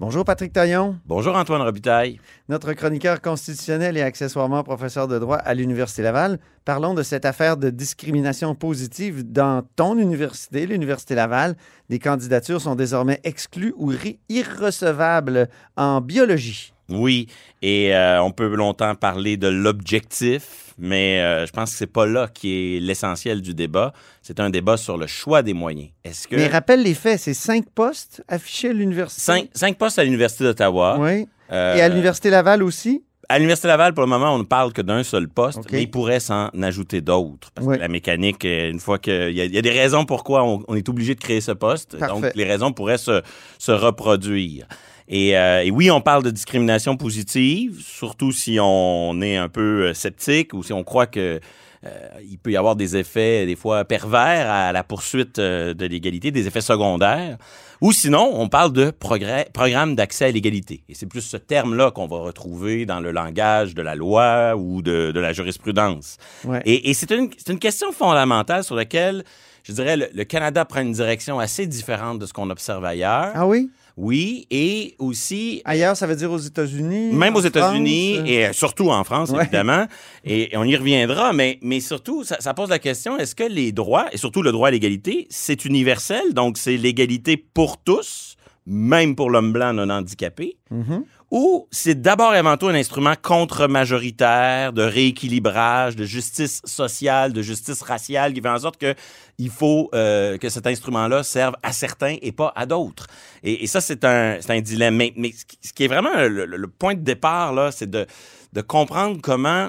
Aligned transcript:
Bonjour 0.00 0.24
Patrick 0.24 0.52
Taillon, 0.52 0.96
Bonjour 1.06 1.34
Antoine 1.34 1.60
Robitaille. 1.60 2.20
notre 2.48 2.72
chroniqueur 2.72 3.20
constitutionnel 3.20 3.96
et 3.96 4.02
accessoirement 4.02 4.62
professeur 4.62 5.08
de 5.08 5.18
droit 5.18 5.38
à 5.38 5.54
l'Université 5.54 6.02
Laval. 6.02 6.38
Parlons 6.64 6.94
de 6.94 7.02
cette 7.02 7.24
affaire 7.24 7.56
de 7.56 7.68
discrimination 7.68 8.54
positive 8.54 9.24
dans 9.24 9.66
ton 9.74 9.98
université, 9.98 10.66
l'Université 10.66 11.16
Laval. 11.16 11.56
Des 11.88 11.98
candidatures 11.98 12.60
sont 12.60 12.76
désormais 12.76 13.18
exclues 13.24 13.74
ou 13.76 13.92
irrecevables 14.28 15.48
en 15.76 16.00
biologie. 16.00 16.72
Oui, 16.90 17.26
et 17.60 17.94
euh, 17.94 18.22
on 18.22 18.30
peut 18.30 18.48
longtemps 18.54 18.94
parler 18.94 19.36
de 19.36 19.48
l'objectif, 19.48 20.72
mais 20.78 21.20
euh, 21.20 21.44
je 21.46 21.52
pense 21.52 21.72
que 21.72 21.76
c'est 21.76 21.86
pas 21.86 22.06
là 22.06 22.28
qui 22.32 22.76
est 22.76 22.80
l'essentiel 22.80 23.42
du 23.42 23.52
débat. 23.54 23.92
C'est 24.22 24.40
un 24.40 24.48
débat 24.50 24.76
sur 24.76 24.96
le 24.96 25.06
choix 25.06 25.42
des 25.42 25.52
moyens. 25.54 25.90
Est-ce 26.04 26.26
que 26.28 26.36
Mais 26.36 26.46
rappelle 26.48 26.82
les 26.82 26.94
faits, 26.94 27.20
c'est 27.20 27.34
cinq 27.34 27.68
postes 27.74 28.22
affichés 28.28 28.70
à 28.70 28.72
l'université. 28.72 29.20
cinq, 29.22 29.48
cinq 29.54 29.76
postes 29.76 29.98
à 29.98 30.04
l'Université 30.04 30.44
d'Ottawa? 30.44 30.96
Oui. 30.98 31.26
euh, 31.52 31.76
Et 31.76 31.80
à 31.82 31.88
l'Université 31.88 32.30
Laval 32.30 32.62
aussi? 32.62 33.02
à 33.30 33.36
l'Université 33.36 33.68
Laval, 33.68 33.92
pour 33.92 34.02
le 34.04 34.08
moment, 34.08 34.34
on 34.34 34.38
ne 34.38 34.44
parle 34.44 34.72
que 34.72 34.80
d'un 34.80 35.02
seul 35.02 35.28
poste, 35.28 35.70
mais 35.70 35.82
il 35.82 35.90
pourrait 35.90 36.18
s'en 36.20 36.48
ajouter 36.62 37.02
d'autres. 37.02 37.50
Parce 37.54 37.66
Oui. 37.66 37.76
que 37.76 37.80
la 37.82 37.88
mécanique, 37.88 38.44
une 38.44 38.80
fois 38.80 38.98
qu'il 38.98 39.32
y, 39.32 39.46
y 39.46 39.58
a 39.58 39.60
des 39.60 39.70
raisons 39.70 40.06
pourquoi 40.06 40.44
on, 40.44 40.62
on 40.66 40.74
est 40.74 40.88
obligé 40.88 41.14
de 41.14 41.20
créer 41.20 41.42
ce 41.42 41.52
poste, 41.52 41.98
Parfait. 41.98 42.14
donc 42.22 42.34
les 42.34 42.44
raisons 42.44 42.72
pourraient 42.72 42.96
se, 42.96 43.20
se 43.58 43.70
reproduire. 43.72 44.66
Et, 45.08 45.38
euh, 45.38 45.64
et 45.64 45.70
oui, 45.70 45.90
on 45.90 46.02
parle 46.02 46.22
de 46.22 46.30
discrimination 46.30 46.96
positive, 46.96 47.80
surtout 47.80 48.30
si 48.30 48.58
on 48.60 49.20
est 49.22 49.36
un 49.36 49.48
peu 49.48 49.86
euh, 49.86 49.94
sceptique 49.94 50.52
ou 50.52 50.62
si 50.62 50.74
on 50.74 50.84
croit 50.84 51.06
que 51.06 51.40
euh, 51.86 52.08
il 52.28 52.38
peut 52.38 52.50
y 52.50 52.56
avoir 52.56 52.76
des 52.76 52.96
effets 52.96 53.46
des 53.46 53.56
fois 53.56 53.84
pervers 53.84 54.50
à 54.50 54.72
la 54.72 54.84
poursuite 54.84 55.38
euh, 55.38 55.72
de 55.72 55.86
l'égalité, 55.86 56.30
des 56.30 56.46
effets 56.46 56.60
secondaires. 56.60 57.38
Ou 57.80 57.92
sinon, 57.92 58.32
on 58.34 58.48
parle 58.48 58.72
de 58.72 58.90
progrès- 58.90 59.50
programme 59.52 59.94
d'accès 59.94 60.26
à 60.26 60.30
l'égalité. 60.30 60.82
Et 60.88 60.94
c'est 60.94 61.06
plus 61.06 61.20
ce 61.20 61.36
terme-là 61.36 61.92
qu'on 61.92 62.08
va 62.08 62.18
retrouver 62.18 62.84
dans 62.84 62.98
le 62.98 63.12
langage 63.12 63.74
de 63.74 63.82
la 63.82 63.94
loi 63.94 64.56
ou 64.56 64.82
de, 64.82 65.12
de 65.12 65.20
la 65.20 65.32
jurisprudence. 65.32 66.16
Ouais. 66.44 66.60
Et, 66.66 66.90
et 66.90 66.94
c'est 66.94 67.12
une, 67.12 67.30
une 67.48 67.58
question 67.60 67.92
fondamentale 67.92 68.64
sur 68.64 68.74
laquelle, 68.74 69.22
je 69.62 69.72
dirais, 69.72 69.96
le, 69.96 70.08
le 70.12 70.24
Canada 70.24 70.64
prend 70.64 70.80
une 70.80 70.92
direction 70.92 71.38
assez 71.38 71.66
différente 71.66 72.18
de 72.18 72.26
ce 72.26 72.32
qu'on 72.32 72.50
observe 72.50 72.84
ailleurs. 72.84 73.30
Ah 73.34 73.46
oui? 73.46 73.70
Oui, 74.00 74.46
et 74.52 74.94
aussi 75.00 75.60
Ailleurs, 75.64 75.96
ça 75.96 76.06
veut 76.06 76.14
dire 76.14 76.30
aux 76.30 76.38
États-Unis? 76.38 77.12
même 77.12 77.34
aux 77.34 77.40
États-Unis 77.40 78.14
France? 78.14 78.28
et 78.30 78.46
euh, 78.46 78.52
surtout 78.52 78.90
en 78.90 79.02
France, 79.02 79.30
Ouais. 79.30 79.42
évidemment. 79.42 79.86
Et, 80.24 80.50
on 80.54 80.62
y 80.64 80.76
reviendra, 80.76 81.32
mais, 81.32 81.58
mais 81.62 81.80
surtout, 81.80 82.22
ça, 82.22 82.36
ça 82.38 82.54
pose 82.54 82.68
la 82.70 82.78
question, 82.78 83.18
est-ce 83.18 83.34
que 83.34 83.42
les 83.42 83.72
droits, 83.72 84.06
et 84.12 84.16
surtout 84.16 84.42
le 84.42 84.52
droit 84.52 84.68
à 84.68 84.70
l'égalité, 84.70 85.26
c'est 85.30 85.64
universel, 85.64 86.32
donc 86.32 86.58
c'est 86.58 86.76
l'égalité 86.76 87.36
pour 87.36 87.78
tous, 87.82 88.36
même 88.66 89.16
pour 89.16 89.30
l'homme 89.30 89.52
blanc 89.52 89.72
non 89.72 89.90
handicapé, 89.90 90.56
Mhm. 90.70 91.02
Ou 91.30 91.68
c'est 91.70 92.00
d'abord 92.00 92.34
et 92.34 92.38
avant 92.38 92.56
tout 92.56 92.68
un 92.68 92.74
instrument 92.74 93.14
contre-majoritaire, 93.20 94.72
de 94.72 94.82
rééquilibrage, 94.82 95.94
de 95.96 96.04
justice 96.04 96.60
sociale, 96.64 97.32
de 97.32 97.42
justice 97.42 97.82
raciale, 97.82 98.32
qui 98.32 98.40
fait 98.40 98.48
en 98.48 98.58
sorte 98.58 98.78
que 98.78 98.94
il 99.38 99.50
faut 99.50 99.88
euh, 99.94 100.36
que 100.38 100.48
cet 100.48 100.66
instrument-là 100.66 101.22
serve 101.22 101.54
à 101.62 101.72
certains 101.72 102.16
et 102.22 102.32
pas 102.32 102.52
à 102.56 102.66
d'autres. 102.66 103.06
Et, 103.42 103.62
et 103.64 103.66
ça, 103.66 103.80
c'est 103.80 104.04
un, 104.04 104.38
un 104.48 104.60
dilemme. 104.60 104.96
Mais, 104.96 105.12
mais 105.16 105.32
ce 105.62 105.72
qui- 105.72 105.84
est 105.84 105.88
vraiment 105.88 106.14
le, 106.16 106.44
le- 106.46 106.56
le 106.56 106.68
point 106.68 106.94
de 106.94 107.00
départ, 107.00 107.52
là, 107.52 107.70
c'est 107.70 107.88
de, 107.90 108.06
de 108.52 108.60
comprendre 108.62 109.18
comment 109.22 109.68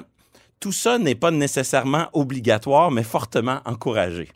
tout 0.58 0.72
ça 0.72 0.98
n'est 0.98 1.14
pas 1.14 1.30
nécessairement 1.30 2.08
obligatoire, 2.12 2.90
mais 2.90 3.02
fortement 3.04 3.60
encouragé. 3.64 4.28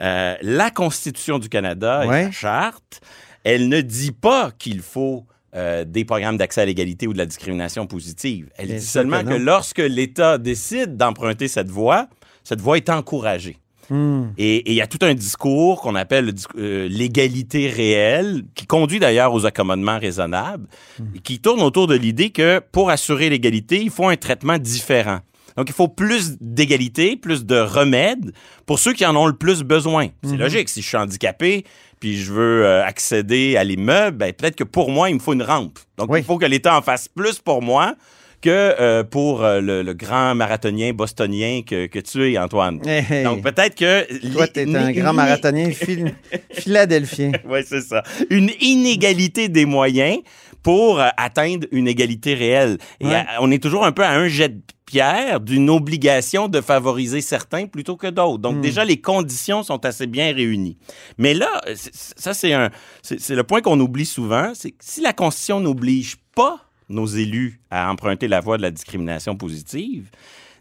Euh, 0.00 0.34
la 0.42 0.70
Constitution 0.70 1.38
du 1.38 1.48
Canada 1.48 2.04
et 2.04 2.08
Ouais. 2.08 2.24
la 2.24 2.30
charte, 2.32 3.00
elle 3.44 3.68
ne 3.68 3.80
dit 3.82 4.12
pas 4.12 4.50
qu'il 4.58 4.80
faut 4.80 5.24
euh, 5.54 5.84
des 5.84 6.04
programmes 6.04 6.38
d'accès 6.38 6.62
à 6.62 6.64
l'égalité 6.64 7.06
ou 7.06 7.12
de 7.12 7.18
la 7.18 7.26
discrimination 7.26 7.86
positive. 7.86 8.48
Elle 8.56 8.68
Bien 8.68 8.76
dit 8.76 8.86
seulement 8.86 9.22
que 9.22 9.34
lorsque 9.34 9.80
l'État 9.80 10.38
décide 10.38 10.96
d'emprunter 10.96 11.46
cette 11.46 11.68
voie, 11.68 12.08
cette 12.42 12.60
voie 12.60 12.78
est 12.78 12.88
encouragée. 12.88 13.58
Hmm. 13.90 14.28
Et 14.38 14.70
il 14.70 14.74
y 14.74 14.80
a 14.80 14.86
tout 14.86 15.00
un 15.02 15.12
discours 15.12 15.82
qu'on 15.82 15.94
appelle 15.94 16.32
euh, 16.56 16.88
l'égalité 16.88 17.68
réelle, 17.68 18.44
qui 18.54 18.66
conduit 18.66 18.98
d'ailleurs 18.98 19.34
aux 19.34 19.44
accommodements 19.44 19.98
raisonnables, 19.98 20.66
et 21.14 21.18
qui 21.18 21.38
tourne 21.38 21.60
autour 21.60 21.86
de 21.86 21.96
l'idée 21.96 22.30
que 22.30 22.60
pour 22.72 22.88
assurer 22.88 23.28
l'égalité, 23.28 23.82
il 23.82 23.90
faut 23.90 24.08
un 24.08 24.16
traitement 24.16 24.56
différent. 24.56 25.20
Donc, 25.56 25.68
il 25.68 25.74
faut 25.74 25.88
plus 25.88 26.38
d'égalité, 26.40 27.16
plus 27.16 27.44
de 27.44 27.56
remèdes 27.56 28.32
pour 28.64 28.78
ceux 28.78 28.94
qui 28.94 29.04
en 29.04 29.14
ont 29.16 29.26
le 29.26 29.36
plus 29.36 29.62
besoin. 29.62 30.08
C'est 30.24 30.38
logique. 30.38 30.70
Si 30.70 30.80
je 30.80 30.88
suis 30.88 30.96
handicapé, 30.96 31.64
puis 32.02 32.16
je 32.20 32.32
veux 32.32 32.64
euh, 32.66 32.84
accéder 32.84 33.56
à 33.56 33.62
l'immeuble, 33.62 34.16
ben, 34.16 34.32
peut-être 34.32 34.56
que 34.56 34.64
pour 34.64 34.90
moi, 34.90 35.08
il 35.08 35.14
me 35.14 35.20
faut 35.20 35.34
une 35.34 35.42
rampe. 35.44 35.78
Donc, 35.96 36.10
Oui. 36.10 36.18
il 36.18 36.24
faut 36.24 36.36
que 36.36 36.46
l'État 36.46 36.76
en 36.76 36.82
fasse 36.82 37.06
plus 37.06 37.38
pour 37.38 37.62
moi 37.62 37.94
que 38.40 38.50
euh, 38.50 39.04
pour 39.04 39.44
euh, 39.44 39.60
le, 39.60 39.82
le 39.84 39.94
grand 39.94 40.34
marathonien 40.34 40.92
bostonien 40.92 41.60
que, 41.64 41.86
que 41.86 42.00
tu 42.00 42.28
es, 42.32 42.36
Antoine. 42.38 42.80
Hey, 42.84 43.04
hey. 43.08 43.22
Donc, 43.22 43.42
peut-être 43.44 43.76
que... 43.76 44.32
Toi, 44.32 44.48
t'es 44.48 44.66
un 44.74 44.90
grand 44.90 45.12
marathonien 45.12 45.70
phil- 45.70 46.12
philadelphien. 46.52 47.30
Oui, 47.48 47.60
c'est 47.64 47.82
ça. 47.82 48.02
Une 48.30 48.50
inégalité 48.60 49.48
des 49.48 49.64
moyens 49.64 50.18
pour 50.62 51.00
euh, 51.00 51.08
atteindre 51.16 51.66
une 51.72 51.88
égalité 51.88 52.34
réelle. 52.34 52.78
Et 53.00 53.06
Ouais. 53.06 53.14
à- 53.14 53.40
on 53.40 53.50
est 53.50 53.62
toujours 53.62 53.84
un 53.84 53.92
peu 53.92 54.04
à 54.04 54.10
un 54.12 54.28
jet 54.28 54.48
de 54.50 54.62
pierre 54.86 55.40
d'une 55.40 55.70
obligation 55.70 56.48
de 56.48 56.60
favoriser 56.60 57.20
certains 57.22 57.66
plutôt 57.66 57.96
que 57.96 58.06
d'autres. 58.08 58.38
Donc, 58.38 58.56
Hmm. 58.56 58.60
déjà, 58.60 58.84
les 58.84 59.00
conditions 59.00 59.62
sont 59.62 59.84
assez 59.86 60.06
bien 60.06 60.32
réunies. 60.34 60.76
Mais 61.18 61.32
là, 61.34 61.48
euh, 61.66 61.72
c'est- 61.74 61.94
ça, 62.18 62.34
c'est 62.34 62.52
un, 62.52 62.70
c'est 63.02 63.18
c'est 63.20 63.34
le 63.34 63.42
point 63.44 63.60
qu'on 63.62 63.80
oublie 63.80 64.04
souvent, 64.06 64.52
c'est 64.54 64.70
que 64.72 64.76
si 64.84 65.00
la 65.00 65.12
Constitution 65.12 65.60
n'oblige 65.60 66.16
pas 66.34 66.58
nos 66.88 67.06
élus 67.06 67.60
à 67.70 67.90
emprunter 67.90 68.28
la 68.28 68.40
voie 68.40 68.58
de 68.58 68.62
la 68.62 68.70
discrimination 68.70 69.34
positive, 69.34 70.10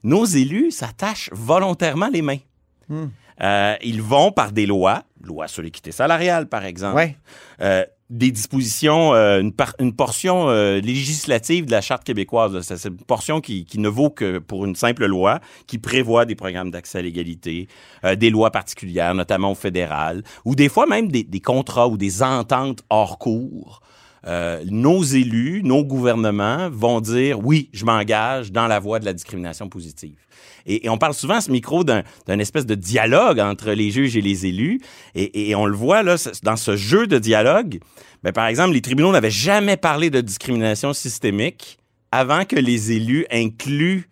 nos 0.04 0.24
élus 0.26 0.72
s'attachent 0.72 1.30
volontairement 1.34 2.08
les 2.08 2.22
mains. 2.22 2.40
Hmm. 2.88 3.08
Euh, 3.44 3.76
ils 3.84 4.02
vont 4.02 4.32
par 4.32 4.52
des 4.52 4.66
lois, 4.66 5.04
loi 5.24 5.48
sur 5.48 5.62
l'équité 5.62 5.92
salariale, 5.92 6.48
par 6.48 6.64
exemple, 6.64 6.96
Ouais. 6.96 7.18
euh, 7.62 7.84
des 8.12 8.30
dispositions, 8.30 9.14
euh, 9.14 9.40
une, 9.40 9.54
par- 9.54 9.74
une 9.80 9.94
portion 9.94 10.50
euh, 10.50 10.82
législative 10.82 11.66
de 11.66 11.72
la 11.72 11.80
Charte 11.80 12.04
québécoise. 12.04 12.60
c'est 12.62 12.90
une 12.90 12.98
portion 12.98 13.40
qui, 13.40 13.64
qui 13.64 13.80
ne 13.80 13.88
vaut 13.88 14.10
que 14.10 14.38
pour 14.38 14.66
une 14.66 14.76
simple 14.76 15.06
loi 15.06 15.40
qui 15.66 15.78
prévoit 15.78 16.26
des 16.26 16.36
programmes 16.36 16.72
d'accès 16.72 17.00
à 17.00 17.02
l'égalité, 17.02 17.68
euh, 18.04 18.16
des 18.16 18.30
lois 18.30 18.52
particulières, 18.52 19.16
notamment 19.16 19.54
au 19.54 19.56
fédéral, 19.56 20.24
ou 20.44 20.56
des 20.56 20.68
fois 20.68 20.86
même 20.88 21.08
des, 21.08 21.24
des 21.24 21.40
contrats 21.40 21.88
ou 21.88 21.98
des 21.98 22.22
ententes 22.22 22.84
hors 22.90 23.18
cours. 23.18 23.82
Euh, 24.28 24.64
nos 24.70 25.02
élus, 25.02 25.62
nos 25.64 25.84
gouvernements 25.84 26.70
vont 26.70 27.02
dire 27.02 27.40
oui, 27.44 27.70
je 27.74 27.86
m'engage 27.86 28.52
dans 28.52 28.68
la 28.68 28.80
voie 28.80 29.00
de 29.00 29.06
la 29.06 29.14
discrimination 29.14 29.68
positive. 29.68 30.20
Et, 30.66 30.90
on 30.90 30.98
parle 30.98 31.14
souvent 31.14 31.36
à 31.36 31.42
ce 31.42 31.52
micro 31.52 31.84
d'un 31.84 32.04
espèce 32.28 32.66
de 32.66 32.76
dialogue 32.76 33.40
entre 33.40 33.72
les 33.72 33.92
juges 33.92 34.16
et 34.18 34.22
les 34.22 34.46
élus. 34.46 34.80
Et, 35.16 35.56
on 35.56 35.66
le 35.66 35.76
voit 35.76 36.04
là, 36.04 36.16
dans 36.44 36.56
ce 36.56 36.76
jeu 36.76 37.08
de 37.08 37.18
dialogue. 37.18 37.80
Ben, 38.24 38.32
par 38.32 38.48
exemple, 38.48 38.74
les 38.74 38.82
tribunaux 38.82 39.12
n'avaient 39.12 39.32
jamais 39.32 39.78
parlé 39.78 40.10
de 40.10 40.22
discrimination 40.22 40.94
systémique 40.94 41.78
avant 42.12 42.46
que 42.46 42.56
les 42.56 42.92
élus 42.92 43.26
incluent 43.32 44.08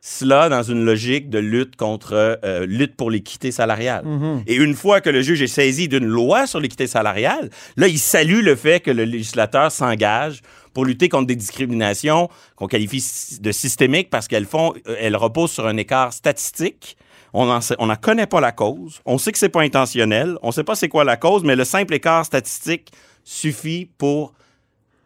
cela 0.00 0.48
dans 0.48 0.62
une 0.62 0.84
logique 0.84 1.28
de 1.28 1.38
lutte 1.38 1.76
contre 1.76 2.38
euh, 2.44 2.66
lutte 2.66 2.96
pour 2.96 3.10
l'équité 3.10 3.50
salariale. 3.50 4.04
Mhm. 4.04 4.42
Et 4.46 4.54
une 4.54 4.74
fois 4.74 5.00
que 5.00 5.10
le 5.10 5.22
juge 5.22 5.42
est 5.42 5.48
saisi 5.48 5.88
d'une 5.88 6.04
loi 6.04 6.46
sur 6.46 6.60
l'équité 6.60 6.86
salariale, 6.86 7.50
là, 7.76 7.88
il 7.88 7.98
salue 7.98 8.42
le 8.42 8.54
fait 8.54 8.80
que 8.80 8.90
le 8.90 9.04
législateur 9.04 9.72
s'engage 9.72 10.40
pour 10.72 10.84
lutter 10.84 11.08
contre 11.08 11.26
des 11.26 11.36
discriminations 11.36 12.28
qu'on 12.54 12.68
qualifie 12.68 13.04
de 13.40 13.50
systémiques 13.50 14.10
parce 14.10 14.28
qu'elles 14.28 14.46
font, 14.46 14.72
euh, 14.86 14.96
elles 15.00 15.16
reposent 15.16 15.52
sur 15.52 15.66
un 15.66 15.76
écart 15.76 16.12
statistique. 16.12 16.96
On 17.32 17.46
n'en 17.46 17.58
on 17.78 17.86
n'en 17.86 17.96
connaît 17.96 18.26
pas 18.26 18.40
la 18.40 18.52
cause. 18.52 19.00
On 19.04 19.18
sait 19.18 19.32
que 19.32 19.38
c'est 19.38 19.48
pas 19.48 19.62
intentionnel. 19.62 20.38
On 20.42 20.52
sait 20.52 20.64
pas 20.64 20.76
c'est 20.76 20.88
quoi 20.88 21.04
la 21.04 21.16
cause, 21.16 21.42
mais 21.44 21.56
le 21.56 21.64
simple 21.64 21.94
écart 21.94 22.24
statistique 22.24 22.92
suffit 23.24 23.90
pour 23.98 24.32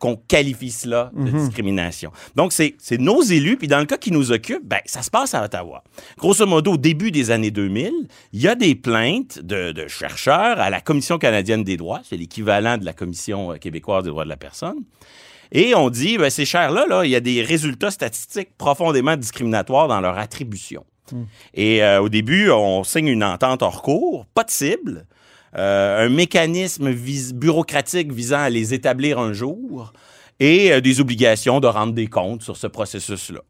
qu'on 0.03 0.17
qualifie 0.17 0.73
cela 0.73 1.13
de 1.15 1.31
discrimination. 1.31 2.11
Donc, 2.35 2.53
c'est 2.53 2.75
nos 2.99 3.23
élus, 3.23 3.57
puis 3.57 3.69
dans 3.69 3.79
le 3.79 3.85
cas 3.85 3.97
qui 3.97 4.11
nous 4.11 4.33
occupe, 4.33 4.67
ben, 4.67 4.81
ça 4.85 5.01
se 5.01 5.11
passe 5.11 5.33
à 5.33 5.45
Ottawa. 5.45 5.85
Grosso 6.19 6.45
modo, 6.45 6.73
au 6.73 6.77
début 6.77 7.13
des 7.13 7.31
années 7.31 7.53
2000, 7.53 8.09
il 8.33 8.41
y 8.41 8.49
a 8.49 8.57
des 8.57 8.75
plaintes 8.75 9.39
de, 9.39 9.71
de 9.71 9.87
chercheurs 9.87 10.59
à 10.59 10.71
la 10.71 10.81
Commission 10.81 11.19
canadienne 11.19 11.63
des 11.63 11.77
droits, 11.77 12.01
c'est 12.03 12.17
l'équivalent 12.17 12.79
de 12.79 12.85
la 12.85 12.95
Commission 12.95 13.53
euh, 13.53 13.59
québécoise 13.59 14.03
des 14.03 14.11
droits 14.11 14.25
de 14.25 14.29
la 14.29 14.37
personne, 14.37 14.79
et 15.53 15.77
on 15.77 15.89
dit, 15.89 16.19
ben, 16.19 16.31
ces 16.31 16.47
chers-là, 16.47 16.85
là, 16.89 17.05
il 17.05 17.13
y 17.13 17.17
a 17.17 17.21
des 17.21 17.41
résultats 17.41 17.93
statistiques 17.93 18.57
profondément 18.59 19.17
discriminatoires 19.17 19.87
dans 19.87 20.01
leur 20.01 20.19
attribution. 20.19 20.85
Et 21.55 21.85
euh, 21.85 22.01
au 22.01 22.09
début, 22.09 22.51
on 22.51 22.83
signe 22.83 23.09
une 23.09 23.23
entente 23.23 23.63
hors 23.63 23.83
cours, 23.83 24.27
pas 24.35 24.43
de 24.43 24.51
cible, 24.51 25.07
un 25.55 26.09
mécanisme 26.09 26.91
vis- 26.91 27.33
bureaucratique 27.35 28.13
visant 28.13 28.39
à 28.41 28.51
les 28.51 28.75
établir 28.75 29.19
un 29.19 29.33
jour 29.33 29.93
et 30.41 30.73
euh, 30.73 30.81
des 30.81 31.01
obligations 31.01 31.61
de 31.61 31.67
rendre 31.67 31.93
des 31.93 32.07
comptes 32.07 32.43
sur 32.43 32.57
ce 32.57 32.67
processus-là. 32.67 33.41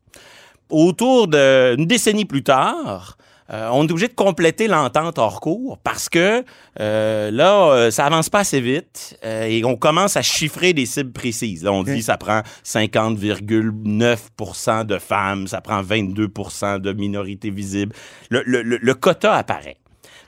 Autour 0.71 1.29
d'une 1.29 1.87
décennie 1.87 2.25
plus 2.25 2.43
tard, 2.43 3.17
euh, 3.51 3.69
on 3.73 3.87
est 3.87 3.91
obligé 3.91 4.09
de 4.09 4.15
compléter 4.15 4.69
l'entente 4.69 5.19
hors 5.19 5.41
cours 5.41 5.79
parce 5.79 6.09
que 6.09 6.45
euh, 6.81 7.31
là, 7.31 7.71
euh, 7.73 7.91
ça 7.91 8.07
avance 8.07 8.31
pas 8.31 8.41
assez 8.41 8.61
vite 8.61 9.19
euh, 9.25 9.45
et 9.45 9.65
on 9.65 9.77
commence 9.77 10.17
à 10.17 10.23
chiffrer 10.23 10.73
des 10.73 10.87
cibles 10.87 11.13
précises. 11.13 11.63
Là, 11.65 11.73
on 11.73 11.83
dit 11.83 12.03
ça 12.03 12.17
prend 12.17 12.43
50,9% 12.65 14.87
de 14.87 14.99
femmes, 14.99 15.47
ça 15.47 15.61
prend 15.61 15.83
22% 15.83 16.79
de 16.81 16.93
minorités 16.93 17.51
visibles. 17.51 17.95
Le, 18.31 18.43
le- 18.47 18.63
le- 18.63 18.79
le 18.81 18.95
quota 18.95 19.35
apparaît. 19.35 19.77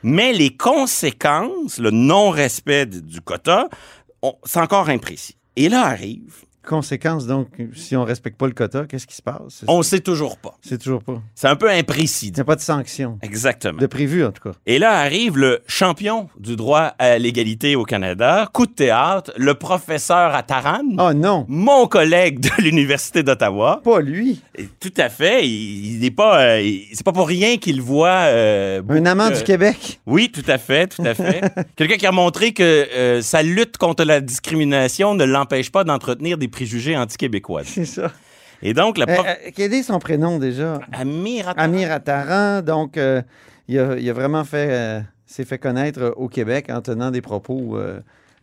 Mais 0.07 0.35
les 0.35 0.55
conséquences, 0.55 1.79
le 1.79 1.91
non-respect 1.91 2.85
du 2.85 3.23
quota, 3.23 3.71
c'est 4.45 4.61
encore 4.61 4.91
imprécis. 4.91 5.39
Et 5.57 5.71
là 5.71 5.87
arrive, 5.87 6.45
Conséquence, 6.67 7.27
donc, 7.27 7.49
si 7.75 7.95
on 7.97 8.05
respecte 8.05 8.39
pas 8.39 8.47
le 8.47 8.53
quota, 8.53 8.87
qu'est-ce 8.87 9.07
qui 9.07 9.15
se 9.17 9.23
passe? 9.23 9.65
On 9.69 9.83
sait 9.83 10.01
toujours 10.01 10.39
pas. 10.39 10.57
C'est 10.63 10.79
toujours 10.81 11.03
pas. 11.03 11.21
C'est 11.35 11.49
un 11.49 11.57
peu 11.57 11.71
imprécis. 11.71 12.29
Il 12.29 12.33
n'y 12.35 12.41
a 12.41 12.45
pas 12.45 12.57
de 12.57 12.61
sanction. 12.61 13.19
Exactement. 13.23 13.79
De 13.79 13.87
prévu, 13.87 14.25
en 14.25 14.33
tout 14.33 14.43
cas. 14.51 14.57
Et 14.67 14.79
là 14.79 14.93
arrive 14.99 15.37
le 15.37 15.61
champion 15.67 16.29
du 16.39 16.57
droit 16.57 16.95
à 16.99 17.19
l'égalité 17.19 17.77
au 17.77 17.85
Canada, 17.85 18.49
coup 18.53 18.67
de 18.67 18.73
théâtre, 18.73 19.33
le 19.37 19.55
professeur 19.55 20.35
à 20.35 20.43
Taran, 20.43 20.81
Oh 20.99 21.13
non, 21.13 21.45
mon 21.49 21.87
collègue 21.87 22.41
de 22.41 22.51
l'Université 22.63 23.23
d'Ottawa. 23.23 23.81
pas 23.85 24.01
lui. 24.01 24.41
Tout 24.81 24.93
à 24.97 25.09
fait. 25.09 25.47
Il, 25.47 25.99
n'est 26.01 26.11
pas. 26.11 26.41
euh, 26.43 26.71
c'est 26.93 27.05
pas 27.05 27.13
pour 27.13 27.29
rien 27.29 27.57
qu'il 27.59 27.83
voit. 27.83 28.09
euh, 28.29 28.83
Un 28.89 29.07
amant 29.07 29.31
du 29.31 29.43
Québec. 29.43 30.01
Oui, 30.07 30.31
tout 30.33 30.49
à 30.49 30.59
fait, 30.59 30.87
tout 30.89 31.03
à 31.05 31.15
fait. 31.15 31.43
Quelqu'un 31.77 31.97
qui 31.97 32.07
a 32.07 32.13
montré 32.13 32.53
que 32.53 32.63
euh, 32.63 33.21
sa 33.23 33.43
lutte 33.43 33.77
contre 33.77 34.05
la 34.05 34.21
discrimination 34.21 35.15
ne 35.15 35.25
l'empêche 35.25 35.71
pas 35.71 35.85
d'entretenir 35.85 36.39
des 36.39 36.49
préjugés 36.55 36.97
anti-québécois. 36.97 37.63
C'est 37.65 37.85
ça. 37.85 38.13
Et 38.63 38.73
donc, 38.73 38.97
le 38.97 39.05
Euh, 39.09 39.15
prof... 39.15 39.27
euh, 39.29 39.51
quel 39.55 39.75
est 39.75 39.83
son 39.83 39.99
prénom 39.99 40.39
déjà? 40.39 40.81
Amir 40.93 41.49
Attaran. 41.49 41.65
Amir 41.65 41.93
Attaran. 41.93 42.63
Donc, 42.63 42.97
euh, 42.97 43.21
il, 43.69 43.79
a, 43.79 43.97
il 43.99 44.09
a 44.09 44.13
vraiment 44.13 44.45
fait, 44.45 44.69
euh, 44.71 45.01
s'est 45.27 45.45
fait 45.45 45.59
connaître 45.59 46.15
au 46.17 46.29
Québec 46.29 46.67
en 46.71 46.81
tenant 46.81 47.11
des 47.11 47.21
propos 47.21 47.79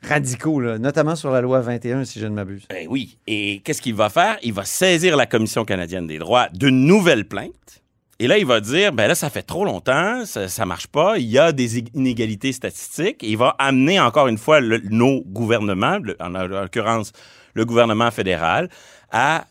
radicaux, 0.04 0.60
là, 0.60 0.78
notamment 0.80 1.16
sur 1.16 1.31
la 1.31 1.42
loi 1.42 1.62
21, 1.62 2.06
si 2.06 2.19
je 2.19 2.25
ne 2.25 2.34
m'abuse. 2.34 2.63
Ben 2.69 2.88
oui. 2.90 3.18
Et 3.28 3.62
qu'est-ce 3.63 3.81
qu'il 3.81 3.94
va 3.96 4.10
faire? 4.10 4.38
Il 4.44 4.54
va 4.54 4.66
saisir 4.66 5.16
la 5.16 5.25
Commission 5.25 5.64
canadienne 5.64 6.07
des 6.07 6.18
droits 6.18 6.48
d'une 6.54 6.86
nouvelle 6.86 7.25
plainte. 7.25 7.81
Et 8.19 8.28
là, 8.28 8.38
il 8.38 8.46
va 8.46 8.60
dire, 8.62 8.94
ben 8.94 9.07
là, 9.07 9.16
ça 9.16 9.30
fait 9.31 9.42
trop 9.42 9.66
longtemps, 9.66 10.25
ça, 10.25 10.48
ça 10.48 10.66
marche 10.66 10.86
pas, 10.88 11.18
il 11.18 11.25
y 11.25 11.40
a 11.40 11.52
des 11.52 11.80
inégalités 11.96 12.52
statistiques. 12.52 13.24
Et 13.24 13.30
il 13.30 13.38
va 13.38 13.56
amener 13.57 14.00
encore 14.00 14.28
une 14.28 14.38
fois 14.38 14.60
le- 14.60 14.81
nos 14.90 15.22
gouvernements, 15.22 15.98
le- 15.98 16.16
en 16.19 16.30
l'occurrence 16.30 17.14
le 17.53 17.65
gouvernement 17.65 18.12
fédéral, 18.12 18.69
à 19.12 19.45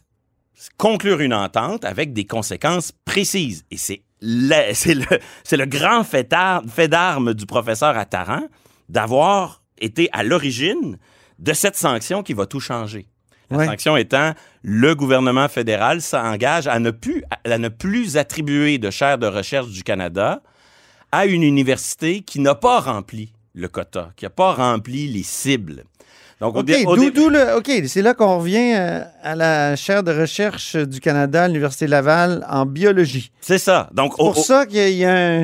conclure 0.77 1.21
une 1.21 1.35
entente 1.35 1.85
avec 1.85 2.13
des 2.13 2.27
conséquences 2.27 2.93
précises. 3.05 3.65
Et 3.71 3.77
c'est 3.77 4.03
le, 4.21 4.55
c'est 4.75 4.95
le, 4.95 5.07
c'est 5.45 5.57
le 5.57 5.67
grand 5.67 6.05
fait 6.05 6.29
d'ar- 6.31 6.63
fait 6.69 6.89
d'armes 6.89 7.35
du 7.35 7.47
professeur 7.47 7.97
Attaran 7.97 8.43
d'avoir 8.89 9.63
été 9.79 10.09
à 10.13 10.23
l'origine 10.23 10.99
de 11.39 11.53
cette 11.53 11.77
sanction 11.77 12.23
qui 12.23 12.35
va 12.35 12.47
tout 12.47 12.61
changer. 12.61 13.07
La 13.49 13.57
Ouais. 13.57 13.67
sanction 13.67 13.97
étant, 13.97 14.35
le 14.63 14.95
gouvernement 14.95 15.49
fédéral 15.49 16.03
s'engage 16.03 16.69
à 16.69 16.79
ne 16.79 16.91
plus, 16.93 17.25
à 17.45 17.59
ne 17.59 17.69
plus 17.69 18.17
attribuer 18.17 18.79
de 18.79 18.91
chaire 18.91 19.19
de 19.19 19.27
recherche 19.27 19.69
du 19.71 19.83
Canada 19.83 20.43
à 21.11 21.27
une 21.27 21.43
université 21.43 22.21
qui 22.21 22.39
n'a 22.39 22.55
pas 22.55 22.79
rempli 22.81 23.33
le 23.55 23.67
quota, 23.69 24.13
qui 24.17 24.25
n'a 24.25 24.31
pas 24.31 24.53
rempli 24.53 25.09
les 25.09 25.25
cibles. 25.25 25.85
Donc, 26.41 26.57
OK, 26.57 26.67
le- 26.69 27.87
c'est 27.87 28.03
là 28.03 28.15
qu'on 28.15 28.39
revient 28.39 28.73
euh, 28.75 29.01
à 29.23 29.35
la 29.37 29.77
chaire 29.77 30.03
de 30.03 30.13
recherche 30.13 30.75
du 30.77 30.99
Canada 31.01 31.45
à 31.45 31.49
l'Université 31.49 31.87
Laval 31.87 32.47
en 32.49 32.65
biologie. 32.67 33.31
c'est 33.41 33.59
ça. 33.59 33.91
Donc, 33.93 34.15
C'est 34.17 34.23
pour 34.25 34.37
ça 34.39 34.65
qu'il 34.67 34.89
y, 34.97 35.05
a- 35.05 35.13
un- 35.15 35.43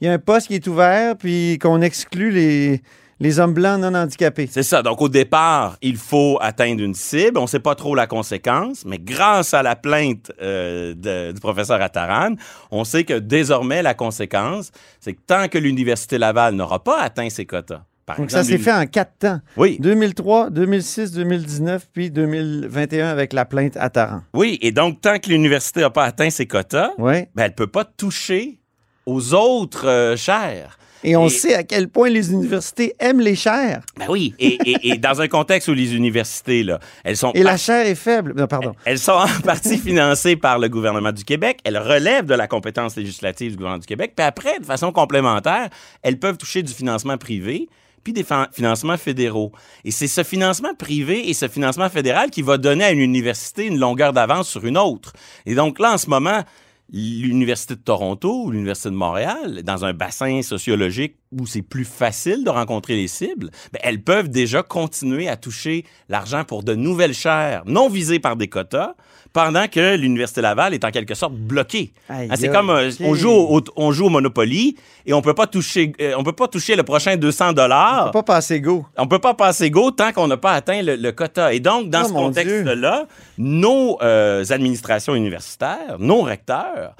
il 0.00 0.06
y 0.06 0.08
a 0.08 0.12
un 0.12 0.18
poste 0.18 0.46
qui 0.48 0.54
est 0.54 0.66
ouvert, 0.68 1.16
puis 1.16 1.58
qu'on 1.60 1.80
exclut 1.80 2.30
les, 2.30 2.80
les 3.18 3.40
hommes 3.40 3.54
blancs 3.54 3.80
non 3.80 3.94
handicapés. 3.94 4.46
C'est 4.48 4.62
ça. 4.62 4.82
Donc, 4.82 5.00
au 5.00 5.08
départ, 5.08 5.78
il 5.82 5.96
faut 5.96 6.38
atteindre 6.40 6.82
une 6.82 6.94
cible. 6.94 7.38
On 7.38 7.42
ne 7.42 7.46
sait 7.48 7.58
pas 7.60 7.74
trop 7.74 7.94
la 7.94 8.06
conséquence, 8.06 8.84
mais 8.86 8.98
grâce 8.98 9.52
à 9.54 9.62
la 9.64 9.74
plainte 9.74 10.30
euh, 10.42 10.94
de- 10.94 11.32
du 11.32 11.40
professeur 11.40 11.80
Attaran, 11.82 12.34
on 12.70 12.84
sait 12.84 13.02
que 13.04 13.14
désormais, 13.18 13.82
la 13.82 13.94
conséquence, 13.94 14.70
c'est 15.00 15.14
que 15.14 15.20
tant 15.26 15.48
que 15.48 15.58
l'Université 15.58 16.18
Laval 16.18 16.54
n'aura 16.54 16.84
pas 16.84 17.00
atteint 17.00 17.30
ses 17.30 17.46
quotas, 17.46 17.82
par 18.06 18.16
Donc, 18.18 18.30
ça 18.30 18.44
s'est 18.44 18.58
fait 18.58 18.72
en 18.72 18.86
quatre 18.86 19.18
temps. 19.18 19.40
Oui, 19.56 19.78
2003, 19.80 20.50
2006, 20.50 21.10
2019, 21.12 21.88
puis 21.92 22.10
2021 22.10 23.08
avec 23.08 23.32
la 23.32 23.44
plainte 23.44 23.76
à 23.76 23.90
Taran. 23.90 24.22
oui. 24.32 24.58
Et 24.62 24.70
donc, 24.72 25.00
tant 25.00 25.18
que 25.18 25.28
l'université 25.28 25.80
n'a 25.80 25.90
pas 25.90 26.04
atteint 26.04 26.30
ses 26.30 26.46
quotas, 26.46 26.92
Oui. 26.98 27.24
ben, 27.34 27.44
elle 27.44 27.50
ne 27.50 27.54
peut 27.54 27.66
pas 27.66 27.84
toucher 27.84 28.58
aux 29.06 29.34
autres 29.34 29.88
euh, 29.88 30.16
chaires. 30.16 30.78
Et 31.04 31.14
on 31.14 31.26
Et- 31.26 31.30
sait 31.30 31.54
à 31.54 31.62
quel 31.62 31.88
point 31.88 32.08
les 32.08 32.32
universités 32.32 32.94
aiment 32.98 33.20
les 33.20 33.34
chaires. 33.36 33.82
Ben 33.98 34.06
oui. 34.08 34.34
Et, 34.38 34.58
et- 34.64 34.88
et 34.88 34.96
dans 34.98 35.20
un 35.20 35.28
contexte 35.28 35.68
où 35.68 35.74
les 35.74 35.94
universités, 35.94 36.62
là, 36.64 36.80
elles 37.04 37.16
sont 37.16 37.32
Et 37.34 37.42
la 37.42 37.56
chair 37.56 37.86
est 37.86 37.94
faible. 37.94 38.34
Non, 38.36 38.46
pardon. 38.46 38.72
Elles 38.84 38.98
sont 38.98 39.12
en 39.12 39.26
partie 39.44 39.78
financées 39.78 40.36
par 40.36 40.58
le 40.58 40.68
gouvernement 40.68 41.12
du 41.12 41.22
Québec. 41.24 41.58
Elles 41.64 41.78
relèvent 41.78 42.26
de 42.26 42.34
la 42.34 42.46
compétence 42.48 42.96
législative 42.96 43.50
du 43.52 43.56
gouvernement 43.56 43.80
du 43.80 43.86
Québec. 43.86 44.14
Puis 44.16 44.24
après, 44.26 44.58
de 44.58 44.64
façon 44.64 44.90
complémentaire, 44.90 45.68
elles 46.02 46.18
peuvent 46.18 46.38
toucher 46.38 46.62
du 46.62 46.72
financement 46.72 47.18
privé 47.18 47.68
puis 48.06 48.12
des 48.12 48.22
fin- 48.22 48.46
financements 48.52 48.96
fédéraux. 48.96 49.50
Et 49.84 49.90
c'est 49.90 50.06
ce 50.06 50.22
financement 50.22 50.72
privé 50.76 51.28
et 51.28 51.34
ce 51.34 51.48
financement 51.48 51.88
fédéral 51.88 52.30
qui 52.30 52.40
va 52.40 52.56
donner 52.56 52.84
à 52.84 52.92
une 52.92 53.00
université 53.00 53.66
une 53.66 53.80
longueur 53.80 54.12
d'avance 54.12 54.48
sur 54.48 54.64
une 54.64 54.78
autre. 54.78 55.12
Et 55.44 55.56
donc 55.56 55.80
là, 55.80 55.92
en 55.94 55.98
ce 55.98 56.08
moment, 56.08 56.44
l'Université 56.92 57.74
de 57.74 57.80
Toronto 57.80 58.44
ou 58.44 58.52
l'Université 58.52 58.90
de 58.90 58.94
Montréal, 58.94 59.64
dans 59.64 59.84
un 59.84 59.92
bassin 59.92 60.40
sociologique 60.42 61.16
où 61.32 61.46
c'est 61.46 61.62
plus 61.62 61.84
facile 61.84 62.44
de 62.44 62.50
rencontrer 62.50 62.94
les 62.96 63.08
cibles, 63.08 63.50
ben, 63.72 63.80
elles 63.82 64.02
peuvent 64.02 64.28
déjà 64.28 64.62
continuer 64.62 65.28
à 65.28 65.36
toucher 65.36 65.84
l'argent 66.08 66.44
pour 66.44 66.62
de 66.62 66.74
nouvelles 66.74 67.14
chaires 67.14 67.62
non 67.66 67.88
visées 67.88 68.18
par 68.20 68.36
des 68.36 68.48
quotas, 68.48 68.94
pendant 69.32 69.66
que 69.68 69.96
l'Université 69.96 70.40
Laval 70.40 70.72
est 70.72 70.82
en 70.84 70.90
quelque 70.90 71.14
sorte 71.14 71.34
bloquée. 71.34 71.92
Aïe, 72.08 72.28
Ah, 72.30 72.36
c'est 72.36 72.48
comme 72.48 72.70
euh, 72.70 72.90
on 73.00 73.14
joue 73.14 73.28
au, 73.30 73.60
on 73.76 73.92
joue 73.92 74.06
au 74.06 74.08
Monopoly 74.08 74.76
et 75.04 75.12
on 75.12 75.20
peut 75.20 75.34
pas 75.34 75.46
toucher 75.46 75.92
euh, 76.00 76.14
on 76.16 76.22
peut 76.24 76.32
pas 76.32 76.48
toucher 76.48 76.74
le 76.74 76.84
prochain 76.84 77.16
200 77.16 77.50
On 77.50 77.52
dollars. 77.52 78.06
peut 78.12 78.20
pas 78.20 78.34
passer 78.34 78.60
go. 78.62 78.86
On 78.96 79.06
peut 79.06 79.18
pas 79.18 79.34
passer 79.34 79.70
go 79.70 79.90
tant 79.90 80.12
qu'on 80.12 80.26
n'a 80.28 80.38
pas 80.38 80.52
atteint 80.52 80.80
le, 80.80 80.96
le 80.96 81.12
quota. 81.12 81.52
Et 81.52 81.60
donc, 81.60 81.90
dans 81.90 82.04
Oh, 82.04 82.08
ce 82.08 82.12
contexte-là, 82.14 83.06
nos 83.36 83.98
euh, 84.00 84.42
administrations 84.48 85.14
universitaires, 85.14 85.96
nos 85.98 86.22
recteurs, 86.22 86.94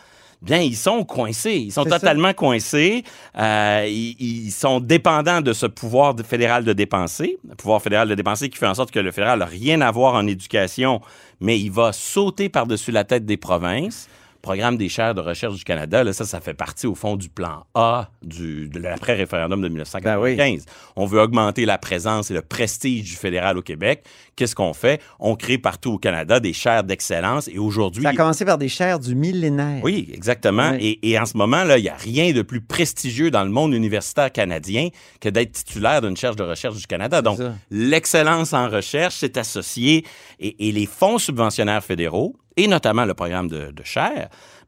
bien, 0.46 0.60
ils 0.60 0.76
sont 0.76 1.04
coincés. 1.04 1.56
Ils 1.56 1.72
sont 1.72 1.84
ça. 1.84 1.98
totalement 1.98 2.32
coincés. 2.32 3.04
Euh, 3.36 3.84
ils, 3.88 4.16
ils 4.18 4.50
sont 4.50 4.80
dépendants 4.80 5.40
de 5.42 5.52
ce 5.52 5.66
pouvoir 5.66 6.14
fédéral 6.26 6.64
de 6.64 6.72
dépenser. 6.72 7.36
Le 7.48 7.54
pouvoir 7.54 7.82
fédéral 7.82 8.08
de 8.08 8.14
dépenser 8.14 8.48
qui 8.48 8.56
fait 8.56 8.66
en 8.66 8.74
sorte 8.74 8.90
que 8.90 9.00
le 9.00 9.10
fédéral 9.10 9.40
n'a 9.40 9.44
rien 9.44 9.80
à 9.80 9.90
voir 9.90 10.14
en 10.14 10.26
éducation, 10.26 11.00
mais 11.40 11.58
il 11.60 11.70
va 11.70 11.92
sauter 11.92 12.48
par-dessus 12.48 12.92
la 12.92 13.04
tête 13.04 13.26
des 13.26 13.36
provinces 13.36 14.08
programme 14.46 14.76
des 14.76 14.88
chaires 14.88 15.12
de 15.12 15.20
recherche 15.20 15.56
du 15.56 15.64
Canada, 15.64 16.04
là, 16.04 16.12
ça, 16.12 16.24
ça 16.24 16.40
fait 16.40 16.54
partie, 16.54 16.86
au 16.86 16.94
fond, 16.94 17.16
du 17.16 17.28
plan 17.28 17.64
A 17.74 18.10
du, 18.22 18.68
de 18.68 18.78
l'après-référendum 18.78 19.60
de 19.60 19.66
1995. 19.66 20.66
On 20.94 21.04
veut 21.04 21.20
augmenter 21.20 21.64
la 21.64 21.78
présence 21.78 22.30
et 22.30 22.34
le 22.34 22.42
prestige 22.42 23.02
du 23.02 23.16
fédéral 23.16 23.58
au 23.58 23.62
Québec. 23.62 24.04
Qu'est-ce 24.36 24.54
qu'on 24.54 24.72
fait? 24.72 25.02
On 25.18 25.34
crée 25.34 25.58
partout 25.58 25.94
au 25.94 25.98
Canada 25.98 26.38
des 26.38 26.52
chaires 26.52 26.84
d'excellence 26.84 27.48
et 27.48 27.58
aujourd'hui... 27.58 28.04
Ça 28.04 28.10
a 28.10 28.14
commencé 28.14 28.44
par 28.44 28.56
des 28.56 28.68
chaires 28.68 29.00
du 29.00 29.16
millénaire. 29.16 29.82
Oui, 29.82 30.08
exactement. 30.14 30.70
Oui. 30.74 30.96
Et, 31.02 31.10
et 31.10 31.18
en 31.18 31.26
ce 31.26 31.36
moment, 31.36 31.64
là, 31.64 31.78
il 31.78 31.82
n'y 31.82 31.88
a 31.88 31.96
rien 31.96 32.32
de 32.32 32.42
plus 32.42 32.60
prestigieux 32.60 33.32
dans 33.32 33.42
le 33.42 33.50
monde 33.50 33.74
universitaire 33.74 34.30
canadien 34.30 34.90
que 35.20 35.28
d'être 35.28 35.50
titulaire 35.50 36.02
d'une 36.02 36.16
chaire 36.16 36.36
de 36.36 36.44
recherche 36.44 36.76
du 36.76 36.86
Canada. 36.86 37.20
Donc, 37.20 37.40
l'excellence 37.72 38.52
en 38.52 38.68
recherche, 38.68 39.16
c'est 39.18 39.38
associé 39.38 40.04
et, 40.38 40.68
et 40.68 40.70
les 40.70 40.86
fonds 40.86 41.18
subventionnaires 41.18 41.82
fédéraux, 41.82 42.36
et 42.56 42.66
notamment 42.68 43.04
le 43.04 43.14
programme 43.14 43.48
de, 43.48 43.70
de 43.70 43.82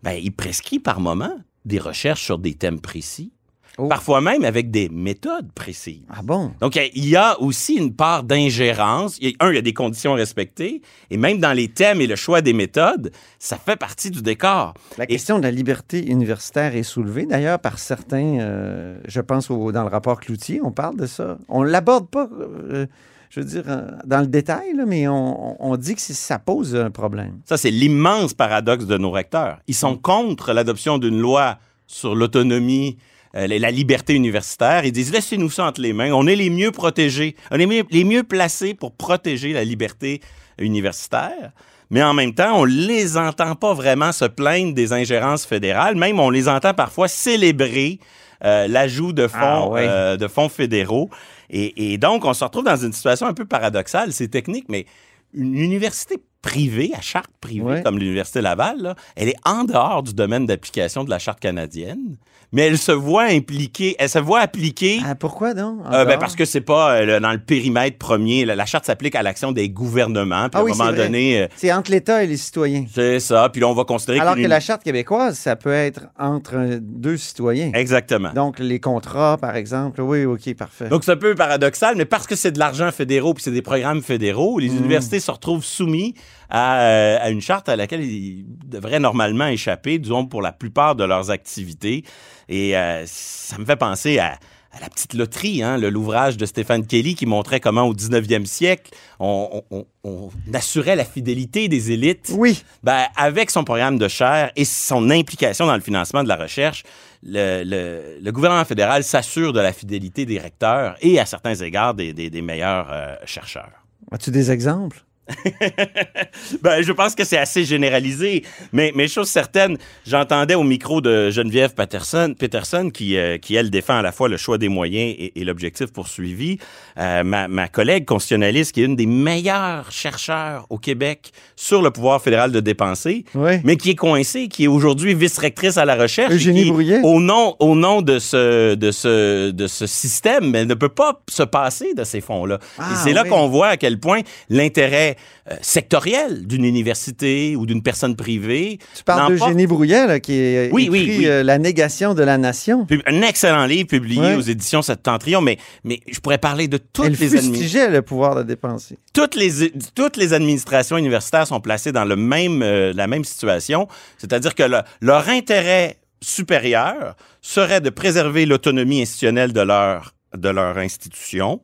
ben, 0.02 0.12
il 0.12 0.33
prescrit 0.33 0.78
par 0.78 1.00
moment 1.00 1.37
des 1.64 1.78
recherches 1.78 2.23
sur 2.23 2.38
des 2.38 2.54
thèmes 2.54 2.80
précis, 2.80 3.33
Oh. 3.80 3.87
parfois 3.87 4.21
même 4.21 4.42
avec 4.45 4.73
des 4.73 4.88
méthodes 4.88 5.52
précises. 5.52 6.02
Ah 6.11 6.21
bon? 6.25 6.50
Donc, 6.61 6.75
il 6.97 7.09
y 7.09 7.14
a 7.14 7.40
aussi 7.40 7.75
une 7.76 7.95
part 7.95 8.25
d'ingérence. 8.25 9.21
Un, 9.38 9.50
il 9.50 9.54
y 9.54 9.59
a 9.59 9.62
des 9.62 9.73
conditions 9.73 10.14
respectées, 10.14 10.83
et 11.11 11.16
même 11.16 11.38
dans 11.38 11.52
les 11.52 11.68
thèmes 11.68 12.00
et 12.00 12.09
le 12.09 12.16
choix 12.16 12.40
des 12.40 12.52
méthodes, 12.54 13.12
ça 13.38 13.57
fait 13.57 13.76
partie 13.76 14.11
du 14.11 14.21
décor. 14.21 14.75
La 14.97 15.04
Et- 15.04 15.07
question 15.07 15.38
de 15.38 15.45
la 15.45 15.52
liberté 15.52 16.04
universitaire 16.04 16.75
est 16.75 16.83
soulevée 16.83 17.25
d'ailleurs 17.26 17.61
par 17.61 17.78
certains, 17.78 18.40
euh, 18.40 18.99
je 19.07 19.21
pense 19.21 19.49
au- 19.49 19.71
dans 19.71 19.85
le 19.85 19.90
rapport 19.90 20.18
Cloutier, 20.18 20.61
on 20.61 20.73
parle 20.73 20.97
de 20.97 21.07
ça. 21.07 21.38
On 21.49 21.62
ne 21.62 21.68
l'aborde 21.68 22.09
pas, 22.11 22.28
euh, 22.33 22.87
je 23.30 23.40
veux 23.40 23.47
dire, 23.47 23.64
dans 24.04 24.20
le 24.20 24.26
détail, 24.26 24.75
là, 24.75 24.85
mais 24.87 25.06
on, 25.08 25.56
on 25.62 25.76
dit 25.76 25.94
que 25.94 26.00
ça 26.00 26.38
pose 26.38 26.75
un 26.75 26.90
problème. 26.90 27.40
Ça, 27.44 27.56
c'est 27.56 27.70
l'immense 27.70 28.32
paradoxe 28.35 28.87
de 28.87 28.97
nos 28.99 29.11
recteurs. 29.11 29.58
Ils 29.66 29.75
sont 29.75 29.97
contre 29.97 30.52
l'adoption 30.52 30.99
d'une 30.99 31.18
loi 31.18 31.58
sur 31.87 32.14
l'autonomie, 32.14 32.97
euh, 33.37 33.47
la 33.47 33.70
liberté 33.70 34.14
universitaire. 34.14 34.85
Ils 34.87 34.92
disent, 34.92 35.12
laissez-nous 35.12 35.50
ça 35.50 35.66
entre 35.66 35.80
les 35.82 35.92
mains. 35.92 36.12
On 36.12 36.26
est 36.26 36.37
les 36.37 36.50
mieux 36.50 36.70
protégés, 36.73 37.37
on 37.50 37.58
est 37.58 37.66
mieux- 37.66 37.85
les 37.90 38.04
mieux 38.04 38.23
placés 38.23 38.73
pour 38.75 38.92
protéger 38.92 39.52
la 39.52 39.64
liberté 39.64 40.20
universitaire. 40.58 41.52
Mais 41.90 42.02
en 42.02 42.12
même 42.12 42.35
temps, 42.35 42.58
on 42.61 42.64
les 42.64 43.16
entend 43.16 43.54
pas 43.54 43.73
vraiment 43.73 44.12
se 44.12 44.26
plaindre 44.26 44.75
des 44.75 44.92
ingérences 44.92 45.47
fédérales. 45.47 45.97
Même, 45.97 46.20
on 46.20 46.28
les 46.30 46.47
entend 46.49 46.75
parfois 46.75 47.08
célébrer 47.08 47.99
euh, 48.44 48.68
l'ajout 48.68 49.12
de 49.12 49.26
fonds, 49.26 49.75
Ah, 49.75 49.78
euh, 49.78 50.16
de 50.16 50.28
fonds 50.28 50.49
fédéraux. 50.49 51.11
Et, 51.50 51.98
donc, 51.98 52.24
on 52.24 52.34
se 52.34 52.44
retrouve 52.44 52.64
dans 52.64 52.76
une 52.76 52.92
situation 52.92 53.26
un 53.26 53.34
peu 53.34 53.44
paradoxale. 53.44 54.12
C'est 54.12 54.28
technique, 54.28 54.66
mais 54.68 54.86
une 55.32 55.56
université 55.56 56.18
privée, 56.42 56.92
à 56.97 57.00
charte 57.00 57.30
privée, 57.40 57.64
Ouais. 57.64 57.83
comme 57.83 57.99
l'Université 57.99 58.40
Laval, 58.40 58.80
là, 58.80 58.95
elle 59.16 59.28
est 59.28 59.37
en 59.45 59.64
dehors 59.64 60.02
du 60.02 60.14
domaine 60.14 60.47
d'application 60.47 61.04
de 61.04 61.11
la 61.11 61.18
charte 61.18 61.40
canadienne, 61.40 62.16
mais 62.52 62.62
elle 62.62 62.78
se 62.78 62.92
voit 62.92 63.25
impliquée, 63.25 63.95
elle 63.99 64.09
se 64.09 64.18
voit 64.18 64.40
appliquer 64.40 65.00
Ah, 65.04 65.14
pourquoi 65.14 65.52
donc? 65.52 65.80
euh, 65.92 66.04
ben, 66.07 66.18
parce 66.18 66.35
que 66.35 66.47
c'est 66.47 66.62
pas 66.62 66.95
euh, 66.95 67.21
dans 67.21 67.33
le 67.33 67.38
périmètre 67.38 67.99
premier. 67.99 68.47
La, 68.47 68.57
la 68.57 68.64
charte 68.64 68.87
s'applique 68.87 69.14
à 69.16 69.23
l'action 69.23 69.52
des 69.52 69.68
gouvernements. 69.68 70.45
Puis 70.49 70.52
Ah 70.54 70.61
à 70.61 70.62
oui, 70.64 70.73
un 70.73 70.76
moment 70.76 70.92
donné, 70.97 71.42
euh, 71.42 71.47
C'est 71.57 71.71
entre 71.73 71.90
l'État 71.90 72.25
et 72.25 72.26
les 72.26 72.38
citoyens. 72.38 72.87
c'est 72.95 73.21
ça. 73.21 73.50
Puis 73.50 73.61
là, 73.61 73.68
on 73.68 73.75
va 73.75 73.85
considérer 73.85 74.21
Alors 74.21 74.37
que 74.37 74.40
la 74.40 74.61
Charte 74.61 74.83
québécoise, 74.83 75.37
ça 75.37 75.57
peut 75.57 75.73
être 75.73 76.07
entre 76.18 76.78
deux 76.80 77.18
citoyens. 77.18 77.71
Exactement. 77.75 78.33
Donc, 78.33 78.61
les 78.61 78.80
contrats, 78.80 79.37
par 79.38 79.57
exemple. 79.57 80.00
Oui, 80.00 80.25
OK, 80.25 80.54
parfait. 80.54 80.88
Donc, 80.88 81.04
c'est 81.04 81.12
un 81.12 81.16
peu 81.16 81.35
paradoxal, 81.35 81.97
mais 81.97 82.07
parce 82.07 82.26
que 82.26 82.37
c'est 82.37 82.52
de 82.52 82.59
l'argent 82.59 82.90
fédéraux 82.92 83.35
puis 83.35 83.42
c'est 83.42 83.50
des 83.50 83.61
programmes 83.62 84.00
fédéraux, 84.02 84.59
les 84.59 84.68
universités 84.75 85.21
se 85.21 85.30
retrouvent 85.30 85.64
soumis 85.64 86.14
à, 86.50 86.80
euh, 86.82 87.18
à 87.20 87.30
une 87.30 87.40
charte 87.40 87.68
à 87.68 87.76
laquelle 87.76 88.02
ils 88.04 88.44
devraient 88.66 89.00
normalement 89.00 89.47
échapper, 89.47 89.99
disons, 89.99 90.26
pour 90.26 90.42
la 90.42 90.52
plupart 90.52 90.94
de 90.97 91.04
leurs 91.04 91.30
activités. 91.30 92.04
Et 92.49 92.76
euh, 92.76 93.04
ça 93.06 93.58
me 93.58 93.64
fait 93.66 93.76
penser 93.76 94.18
à, 94.18 94.38
à 94.73 94.80
la 94.80 94.88
petite 94.88 95.14
loterie, 95.14 95.62
hein, 95.62 95.76
le- 95.78 95.90
l'ouvrage 95.90 96.37
de 96.37 96.47
Stéphane 96.47 96.87
Kelly 96.87 97.14
qui 97.14 97.26
montrait 97.26 97.61
comment 97.61 97.82
au 97.85 97.94
19e 97.94 98.47
siècle, 98.47 98.90
on, 99.18 99.62
on- 99.70 99.78
on- 100.04 100.30
on 100.49 100.54
assurait 100.54 100.97
la 100.97 101.04
fidélité 101.04 101.68
des 101.68 101.90
élites. 101.90 102.32
oui. 102.35 102.62
Ben, 102.82 103.04
avec 103.16 103.50
son 103.50 103.64
programme 103.64 103.99
de 103.99 104.08
chaire 104.08 104.50
et 104.56 104.64
son 104.64 105.11
implication 105.11 105.66
dans 105.66 105.75
le 105.75 105.80
financement 105.82 106.23
de 106.23 106.28
la 106.28 106.37
recherche, 106.37 106.82
le, 107.23 107.62
le- 107.64 108.18
le 108.23 108.32
gouvernement 108.32 108.64
fédéral 108.64 109.04
s'assure 109.04 109.52
de 109.52 109.61
la 109.61 109.73
fidélité 109.73 110.25
des 110.25 110.38
recteurs 110.38 110.97
et, 111.02 111.18
à 111.18 111.26
certains 111.26 111.54
égards, 111.56 111.92
des, 111.94 112.12
des- 112.14 112.30
des 112.30 112.42
meilleurs 112.42 112.88
euh, 112.90 113.14
chercheurs. 113.26 113.70
As-tu 114.12 114.30
des 114.30 114.50
exemples? 114.50 115.02
Ben, 116.62 116.82
je 116.82 116.92
pense 116.92 117.14
que 117.14 117.25
c'est 117.25 117.37
assez 117.38 117.64
généralisé, 117.64 118.44
mais, 118.73 118.92
mais 118.94 119.08
chose 119.08 119.28
certaine, 119.28 119.76
j'entendais 120.06 120.54
au 120.54 120.62
micro 120.62 121.00
de 121.00 121.30
Geneviève 121.30 121.75
Peterson, 121.75 122.35
Peterson 122.38 122.90
qui, 122.92 123.16
euh, 123.16 123.38
qui, 123.38 123.54
elle, 123.54 123.70
défend 123.70 123.99
à 123.99 124.02
la 124.02 124.12
fois 124.12 124.28
le 124.28 124.37
choix 124.37 124.58
des 124.58 124.68
moyens 124.68 125.14
et, 125.18 125.32
et 125.40 125.44
l'objectif 125.44 125.92
poursuivi. 125.92 126.58
Euh, 126.99 127.23
ma, 127.25 127.49
ma 127.49 127.68
collègue 127.68 128.04
constitutionnaliste, 128.04 128.73
qui 128.73 128.82
est 128.82 128.87
une 128.87 128.97
des 128.97 129.06
meilleures 129.06 129.90
chercheurs 129.90 130.66
au 130.70 130.78
Québec 130.78 131.30
sur 131.56 131.82
le 131.82 131.90
pouvoir 131.90 132.23
fédéral 132.23 132.50
de 132.52 132.61
dépenser, 132.61 133.25
Oui. 133.35 133.52
mais 133.64 133.76
qui 133.76 133.90
est 133.90 133.94
coincée, 133.94 134.49
qui 134.49 134.64
est 134.64 134.68
aujourd'hui 134.68 135.14
vice-rectrice 135.14 135.76
à 135.76 135.85
la 135.85 135.97
recherche. 135.97 136.32
Eugénie 136.32 136.64
qui, 136.64 136.70
Brouillet. 136.70 137.00
Au 137.02 137.20
nom, 137.20 137.54
au 137.61 137.75
nom 137.76 138.02
de, 138.02 138.18
ce, 138.18 138.75
de, 138.75 138.90
ce, 138.90 139.50
de 139.50 139.66
ce 139.66 139.87
système, 139.87 140.54
elle 140.54 140.66
ne 140.66 140.75
peut 140.75 140.88
pas 140.88 141.20
se 141.28 141.42
passer 141.42 141.94
de 141.94 142.04
ces 142.04 142.20
fonds-là. 142.20 142.58
Ah, 142.78 142.90
et 142.92 142.97
c'est 142.97 143.12
là 143.12 143.25
qu'on 143.25 143.49
voit 143.49 143.68
à 143.68 143.76
quel 143.76 143.99
point 143.99 144.20
l'intérêt 144.49 145.16
euh, 145.50 145.54
sectoriel 145.62 146.46
d'une 146.46 146.64
université 146.64 147.56
ou 147.56 147.66
d'une 147.66 147.82
personne 147.82 148.16
privée. 148.16 148.78
Tu 148.96 149.04
parles 149.04 149.37
d'Eugénie 149.37 149.66
Brouillet, 149.66 150.20
qui 150.20 150.32
a 150.32 150.68
Oui, 150.72 150.84
écrit 150.84 151.18
oui. 151.18 151.26
euh, 151.26 151.42
La 151.42 151.58
négation 151.58 152.14
de 152.14 152.22
la 152.22 152.38
nation. 152.38 152.87
Un 153.06 153.22
excellent 153.22 153.66
livre 153.66 153.88
publié 153.88 154.20
Ouais. 154.20 154.34
aux 154.34 154.40
éditions 154.40 154.82
Septentrion, 154.82 155.40
mais, 155.40 155.58
mais 155.84 156.00
je 156.10 156.18
pourrais 156.20 156.38
parler 156.38 156.68
de 156.68 156.78
toutes 156.78 157.06
Elle 157.06 157.12
les 157.12 157.37
administrations. 157.37 157.90
le 157.90 158.02
pouvoir 158.02 158.34
de 158.37 158.42
dépenser. 158.42 158.98
toutes 159.14 159.34
les, 159.37 159.70
toutes 159.94 160.16
les 160.16 160.32
administrations 160.32 160.96
universitaires 160.96 161.46
sont 161.46 161.60
placées 161.60 161.92
dans 161.92 162.04
le 162.04 162.16
même, 162.16 162.62
euh, 162.62 162.92
la 162.94 163.06
même 163.06 163.25
situation, 163.25 163.88
c'est-à-dire 164.18 164.54
que 164.54 164.62
le- 164.64 164.82
leur 165.00 165.28
intérêt 165.28 165.96
supérieur 166.20 167.14
serait 167.42 167.80
de 167.80 167.90
préserver 167.90 168.46
l'autonomie 168.46 169.02
institutionnelle 169.02 169.52
de 169.52 169.60
leur, 169.60 170.14
de 170.37 170.48
leur 170.48 170.76
institution, 170.78 171.60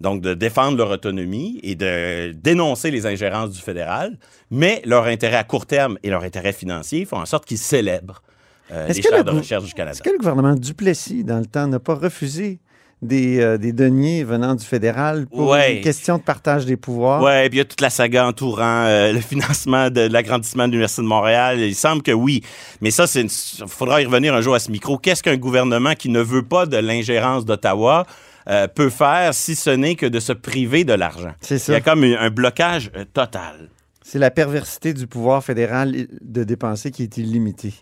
donc 0.00 0.20
de 0.20 0.34
défendre 0.34 0.76
leur 0.78 0.90
autonomie 0.90 1.60
et 1.62 1.74
de 1.74 2.32
dénoncer 2.32 2.90
les 2.90 3.06
ingérences 3.06 3.50
du 3.50 3.60
fédéral, 3.60 4.16
mais 4.50 4.80
leur 4.84 5.04
intérêt 5.04 5.36
à 5.36 5.44
court 5.44 5.66
terme 5.66 5.98
et 6.02 6.10
leur 6.10 6.22
intérêt 6.22 6.52
financier 6.52 7.04
font 7.04 7.18
en 7.18 7.26
sorte 7.26 7.44
qu'ils 7.44 7.58
célèbrent 7.58 8.22
euh, 8.70 8.86
Est-ce 8.86 9.10
les 9.10 9.18
le 9.18 9.24
de 9.24 9.30
recherche 9.30 9.64
du 9.64 9.72
Canada. 9.74 9.92
Est-ce 9.92 10.02
que 10.02 10.10
le 10.10 10.18
gouvernement 10.18 10.54
Duplessis, 10.54 11.24
dans 11.24 11.38
le 11.38 11.46
temps, 11.46 11.66
n'a 11.66 11.80
pas 11.80 11.94
refusé 11.94 12.60
des, 13.00 13.40
euh, 13.40 13.58
des 13.58 13.72
deniers 13.72 14.24
venant 14.24 14.54
du 14.54 14.64
fédéral 14.64 15.26
pour 15.26 15.48
Ouais. 15.50 15.76
une 15.76 15.82
question 15.82 16.18
de 16.18 16.22
partage 16.22 16.66
des 16.66 16.76
pouvoirs? 16.76 17.22
Ouais, 17.22 17.48
puis 17.48 17.56
il 17.56 17.60
y 17.60 17.62
a 17.62 17.64
toute 17.64 17.80
la 17.80 17.90
saga 17.90 18.26
entourant 18.26 18.84
euh, 18.86 19.12
le 19.12 19.20
financement 19.20 19.88
de, 19.90 20.02
l'agrandissement 20.02 20.66
de 20.66 20.72
l'Université 20.72 21.02
de 21.02 21.06
Montréal. 21.06 21.60
Il 21.60 21.74
semble 21.74 22.02
que 22.02 22.12
oui. 22.12 22.42
Mais 22.80 22.90
ça, 22.90 23.04
il 23.14 23.28
faudra 23.66 24.02
y 24.02 24.04
revenir 24.04 24.34
un 24.34 24.40
jour 24.42 24.54
à 24.54 24.58
ce 24.58 24.70
micro. 24.70 24.98
Qu'est-ce 24.98 25.22
qu'un 25.22 25.36
gouvernement 25.36 25.94
qui 25.94 26.08
ne 26.08 26.20
veut 26.20 26.42
pas 26.44 26.66
de 26.66 26.76
l'ingérence 26.76 27.44
d'Ottawa 27.44 28.04
euh, 28.48 28.68
peut 28.68 28.90
faire 28.90 29.34
si 29.34 29.54
ce 29.54 29.70
n'est 29.70 29.94
que 29.94 30.06
de 30.06 30.20
se 30.20 30.32
priver 30.32 30.84
de 30.84 30.92
l'argent? 30.92 31.32
C'est 31.40 31.66
Il 31.68 31.72
y 31.72 31.74
a 31.74 31.80
comme 31.80 32.04
un, 32.04 32.30
blocage 32.30 32.90
euh, 32.96 33.04
total. 33.12 33.70
C'est 34.02 34.18
la 34.18 34.30
perversité 34.30 34.94
du 34.94 35.06
pouvoir 35.06 35.44
fédéral 35.44 35.94
de 36.20 36.44
dépenser 36.44 36.90
qui 36.90 37.02
est 37.02 37.16
illimitée. 37.18 37.74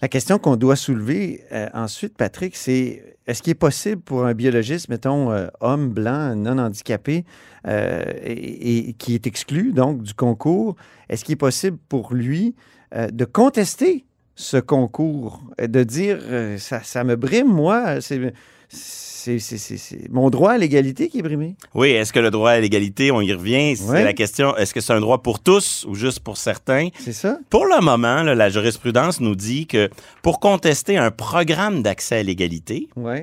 La 0.00 0.06
question 0.06 0.38
qu'on 0.38 0.54
doit 0.54 0.76
soulever 0.76 1.42
euh, 1.50 1.68
ensuite, 1.74 2.16
Patrick, 2.16 2.54
c'est 2.54 3.16
est-ce 3.26 3.42
qu'il 3.42 3.50
est 3.50 3.54
possible 3.54 4.00
pour 4.00 4.26
un 4.26 4.32
biologiste, 4.32 4.88
mettons, 4.88 5.32
euh, 5.32 5.48
homme 5.60 5.88
blanc, 5.88 6.36
non 6.36 6.58
handicapé, 6.58 7.24
euh, 7.66 8.04
et, 8.22 8.90
et 8.90 8.92
qui 8.92 9.14
est 9.14 9.26
exclu 9.26 9.72
donc 9.72 10.02
du 10.02 10.14
concours, 10.14 10.76
est-ce 11.08 11.24
qu'il 11.24 11.32
est 11.32 11.36
possible 11.36 11.78
pour 11.88 12.14
lui 12.14 12.54
de 12.94 13.26
contester 13.26 14.06
ce 14.34 14.56
concours, 14.56 15.42
de 15.60 15.82
dire 15.82 16.20
ça, 16.56 16.82
ça 16.82 17.04
me 17.04 17.16
brime, 17.16 17.48
moi, 17.48 18.00
c'est, 18.00 18.32
c'est, 19.18 20.10
mon 20.10 20.30
droit 20.30 20.52
à 20.52 20.58
l'égalité 20.58 21.08
qui 21.08 21.18
est 21.18 21.22
brimé? 21.22 21.56
Oui, 21.74 21.88
est-ce 21.90 22.12
que 22.12 22.20
le 22.20 22.30
droit 22.30 22.50
à 22.52 22.60
l'égalité, 22.60 23.10
on 23.10 23.20
y 23.20 23.32
revient, 23.32 23.76
c'est 23.76 23.84
Ouais. 23.90 24.04
la 24.04 24.12
question, 24.12 24.56
est-ce 24.56 24.72
que 24.72 24.80
c'est 24.80 24.92
un 24.92 25.00
droit 25.00 25.22
pour 25.22 25.40
tous 25.40 25.84
ou 25.88 25.94
juste 25.94 26.20
pour 26.20 26.36
certains? 26.36 26.88
C'est 26.98 27.12
ça? 27.12 27.38
Pour 27.50 27.66
le 27.66 27.80
moment, 27.82 28.22
là, 28.22 28.34
la 28.34 28.48
jurisprudence 28.48 29.20
nous 29.20 29.34
dit 29.34 29.66
que 29.66 29.90
pour 30.22 30.40
contester 30.40 30.96
un 30.96 31.10
programme 31.10 31.82
d'accès 31.82 32.16
à 32.18 32.22
l'égalité, 32.22 32.88
Oui. 32.96 33.18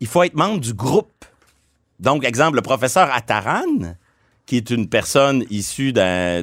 il 0.00 0.06
faut 0.06 0.22
être 0.22 0.34
membre 0.34 0.60
du 0.60 0.72
groupe. 0.74 1.10
Donc, 2.00 2.24
exemple, 2.24 2.56
le 2.56 2.62
professeur 2.62 3.08
Ataran, 3.12 3.94
qui 4.46 4.56
est 4.56 4.70
une 4.70 4.88
personne 4.88 5.44
issue 5.48 5.92
d'un 5.92 6.42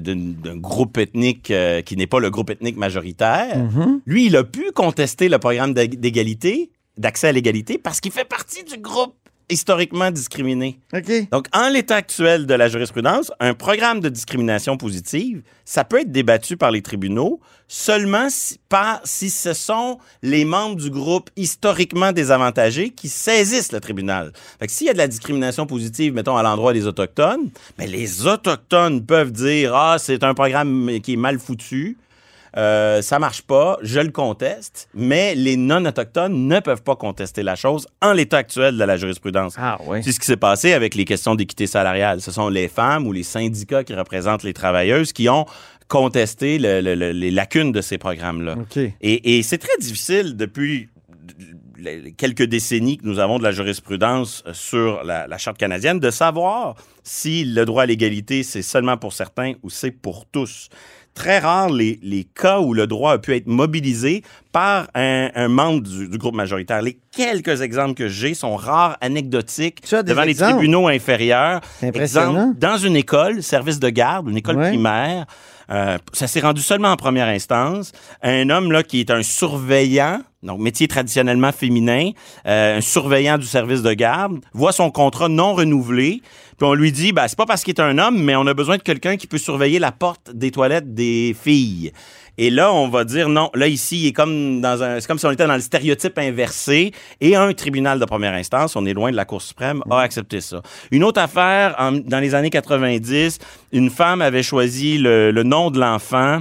groupe 0.55 0.97
ethnique 0.97 1.51
euh, 1.51 1.81
qui 1.81 1.95
n'est 1.97 2.07
pas 2.07 2.19
le 2.19 2.29
groupe 2.31 2.49
ethnique 2.49 2.77
majoritaire, 2.77 3.57
Mhm. 3.57 4.01
lui, 4.05 4.25
il 4.27 4.35
a 4.37 4.43
pu 4.43 4.71
contester 4.73 5.29
le 5.29 5.37
programme 5.37 5.73
d'ég- 5.73 5.99
d'égalité, 5.99 6.71
d'accès 6.97 7.27
à 7.27 7.31
l'égalité, 7.31 7.77
parce 7.77 7.99
qu'il 7.99 8.11
fait 8.11 8.25
partie 8.25 8.63
du 8.63 8.77
groupe 8.77 9.15
historiquement 9.51 10.09
discriminés. 10.11 10.79
OK. 10.93 11.29
Donc, 11.29 11.47
en 11.53 11.69
l'état 11.69 11.97
actuel 11.97 12.45
de 12.45 12.53
la 12.53 12.69
jurisprudence, 12.69 13.31
un 13.39 13.53
programme 13.53 13.99
de 13.99 14.09
discrimination 14.09 14.77
positive, 14.77 15.43
ça 15.65 15.83
peut 15.83 15.99
être 15.99 16.11
débattu 16.11 16.57
par 16.57 16.71
les 16.71 16.81
tribunaux 16.81 17.39
seulement 17.67 18.27
si, 18.29 18.59
par, 18.69 19.01
si 19.03 19.29
ce 19.29 19.53
sont 19.53 19.97
les 20.21 20.45
membres 20.45 20.77
du 20.77 20.89
groupe 20.89 21.29
historiquement 21.35 22.11
désavantagés 22.11 22.89
qui 22.89 23.09
saisissent 23.09 23.71
le 23.71 23.79
tribunal. 23.79 24.31
Fait 24.59 24.67
que 24.67 24.73
s'il 24.73 24.87
y 24.87 24.89
a 24.89 24.93
de 24.93 24.97
la 24.97 25.07
discrimination 25.07 25.65
positive, 25.65 26.13
mettons, 26.13 26.37
à 26.37 26.43
l'endroit 26.43 26.73
des 26.73 26.87
Autochtones, 26.87 27.49
mais 27.77 27.87
les 27.87 28.25
Autochtones 28.25 29.05
peuvent 29.05 29.31
dire, 29.31 29.75
ah, 29.75 29.97
c'est 29.99 30.23
un 30.23 30.33
programme 30.33 30.99
qui 31.03 31.13
est 31.13 31.17
mal 31.17 31.39
foutu. 31.39 31.97
Euh, 32.57 33.01
ça 33.01 33.17
marche 33.17 33.41
pas, 33.43 33.77
je 33.81 33.99
le 34.01 34.09
conteste, 34.11 34.89
mais 34.93 35.35
les 35.35 35.55
non-autochtones 35.55 36.47
ne 36.47 36.59
peuvent 36.59 36.83
pas 36.83 36.95
contester 36.97 37.43
la 37.43 37.55
chose 37.55 37.87
en 38.01 38.11
l'état 38.13 38.37
actuel 38.37 38.77
de 38.77 38.83
la 38.83 38.97
jurisprudence. 38.97 39.55
Ah 39.57 39.77
oui. 39.87 40.03
C'est 40.03 40.11
ce 40.11 40.19
qui 40.19 40.25
s'est 40.25 40.35
passé 40.37 40.73
avec 40.73 40.95
les 40.95 41.05
questions 41.05 41.35
d'équité 41.35 41.65
salariale. 41.67 42.19
Ce 42.21 42.31
sont 42.31 42.49
les 42.49 42.67
femmes 42.67 43.07
ou 43.07 43.13
les 43.13 43.23
syndicats 43.23 43.83
qui 43.83 43.93
représentent 43.93 44.43
les 44.43 44.53
travailleuses 44.53 45.13
qui 45.13 45.29
ont 45.29 45.45
contesté 45.87 46.57
le- 46.59 46.81
le- 46.81 46.95
le- 46.95 47.11
les 47.11 47.31
lacunes 47.31 47.71
de 47.71 47.81
ces 47.81 47.97
programmes-là. 47.97 48.55
Et, 49.01 49.37
et 49.37 49.43
c'est 49.43 49.57
très 49.57 49.77
difficile 49.79 50.35
depuis 50.35 50.89
quelques 52.17 52.43
décennies 52.43 52.97
que 52.97 53.05
nous 53.07 53.17
avons 53.19 53.39
de 53.39 53.43
la 53.43 53.51
jurisprudence 53.51 54.43
euh, 54.45 54.53
sur 54.53 55.03
la, 55.03 55.25
la 55.27 55.37
Charte 55.39 55.57
canadienne 55.57 55.99
de 55.99 56.11
savoir 56.11 56.75
si 57.03 57.43
le 57.43 57.65
droit 57.65 57.83
à 57.83 57.85
l'égalité, 57.87 58.43
c'est 58.43 58.61
seulement 58.61 58.97
pour 58.97 59.13
certains 59.13 59.53
ou 59.63 59.69
c'est 59.69 59.89
pour 59.91 60.25
tous. 60.27 60.69
Très 61.13 61.39
rare 61.39 61.69
les, 61.69 61.99
les 62.01 62.23
cas 62.23 62.59
où 62.59 62.73
le 62.73 62.87
droit 62.87 63.13
a 63.13 63.17
pu 63.17 63.35
être 63.35 63.47
mobilisé 63.47 64.23
par 64.51 64.87
un, 64.95 65.29
un 65.35 65.47
membre 65.47 65.81
du, 65.81 66.07
du 66.09 66.17
groupe 66.17 66.35
majoritaire. 66.35 66.81
Les 66.81 66.97
quelques 67.15 67.61
exemples 67.61 67.93
que 67.93 68.07
j'ai 68.07 68.33
sont 68.33 68.55
rares, 68.55 68.97
anecdotiques, 69.01 69.81
devant 69.91 70.23
exemples? 70.23 70.25
les 70.27 70.35
tribunaux 70.57 70.87
inférieurs. 70.87 71.61
Exemple, 71.81 72.57
dans 72.57 72.77
une 72.77 72.95
école, 72.95 73.41
service 73.43 73.79
de 73.79 73.89
garde, 73.89 74.29
une 74.29 74.37
école 74.37 74.57
Ouais. 74.57 74.69
primaire, 74.69 75.25
euh, 75.69 75.97
ça 76.11 76.27
s'est 76.27 76.41
rendu 76.41 76.61
seulement 76.61 76.89
en 76.89 76.97
première 76.97 77.27
instance. 77.27 77.93
Un 78.21 78.49
homme 78.49 78.71
là 78.71 78.83
qui 78.83 78.99
est 78.99 79.09
un 79.09 79.23
surveillant, 79.23 80.21
donc 80.43 80.59
métier 80.59 80.87
traditionnellement 80.87 81.51
féminin, 81.53 82.09
euh, 82.45 82.77
un 82.77 82.81
surveillant 82.81 83.37
du 83.37 83.45
service 83.45 83.81
de 83.81 83.93
garde, 83.93 84.39
voit 84.53 84.73
son 84.73 84.91
contrat 84.91 85.29
non 85.29 85.53
renouvelé, 85.53 86.21
puis 86.57 86.67
on 86.67 86.73
lui 86.73 86.91
dit, 86.91 87.13
ben, 87.13 87.27
c'est 87.27 87.37
pas 87.37 87.45
parce 87.45 87.63
qu'il 87.63 87.73
est 87.73 87.81
un 87.81 87.97
homme, 87.97 88.21
mais 88.21 88.35
on 88.35 88.45
a 88.47 88.53
besoin 88.53 88.77
de 88.77 88.81
quelqu'un 88.83 89.15
qui 89.17 89.27
peut 89.27 89.37
surveiller 89.37 89.79
la 89.79 89.91
porte 89.93 90.31
des 90.33 90.51
toilettes 90.51 90.93
des 90.93 91.35
filles. 91.39 91.91
Et 92.43 92.49
là, 92.49 92.73
on 92.73 92.87
va 92.89 93.03
dire 93.03 93.29
non. 93.29 93.51
Là, 93.53 93.67
ici, 93.67 94.01
il 94.01 94.07
est 94.07 94.13
comme 94.13 94.61
dans 94.61 94.81
un, 94.81 94.99
c'est 94.99 95.05
comme 95.05 95.19
si 95.19 95.25
on 95.27 95.31
était 95.31 95.45
dans 95.45 95.53
le 95.53 95.61
stéréotype 95.61 96.17
inversé. 96.17 96.91
Et 97.19 97.35
un 97.35 97.53
tribunal 97.53 97.99
de 97.99 98.05
première 98.05 98.33
instance, 98.33 98.75
on 98.75 98.83
est 98.87 98.93
loin 98.93 99.11
de 99.11 99.15
la 99.15 99.25
Cour 99.25 99.41
suprême, 99.43 99.83
a 99.91 99.99
accepté 99.99 100.41
ça. 100.41 100.61
Une 100.89 101.03
autre 101.03 101.21
affaire, 101.21 101.75
en- 101.77 101.91
dans 101.91 102.19
les 102.19 102.33
années 102.33 102.49
90, 102.49 103.37
une 103.73 103.89
femme 103.91 104.21
avait 104.23 104.41
choisi 104.43 104.97
le, 104.97 105.29
le 105.31 105.43
nom 105.43 105.69
de 105.69 105.79
l'enfant. 105.79 106.39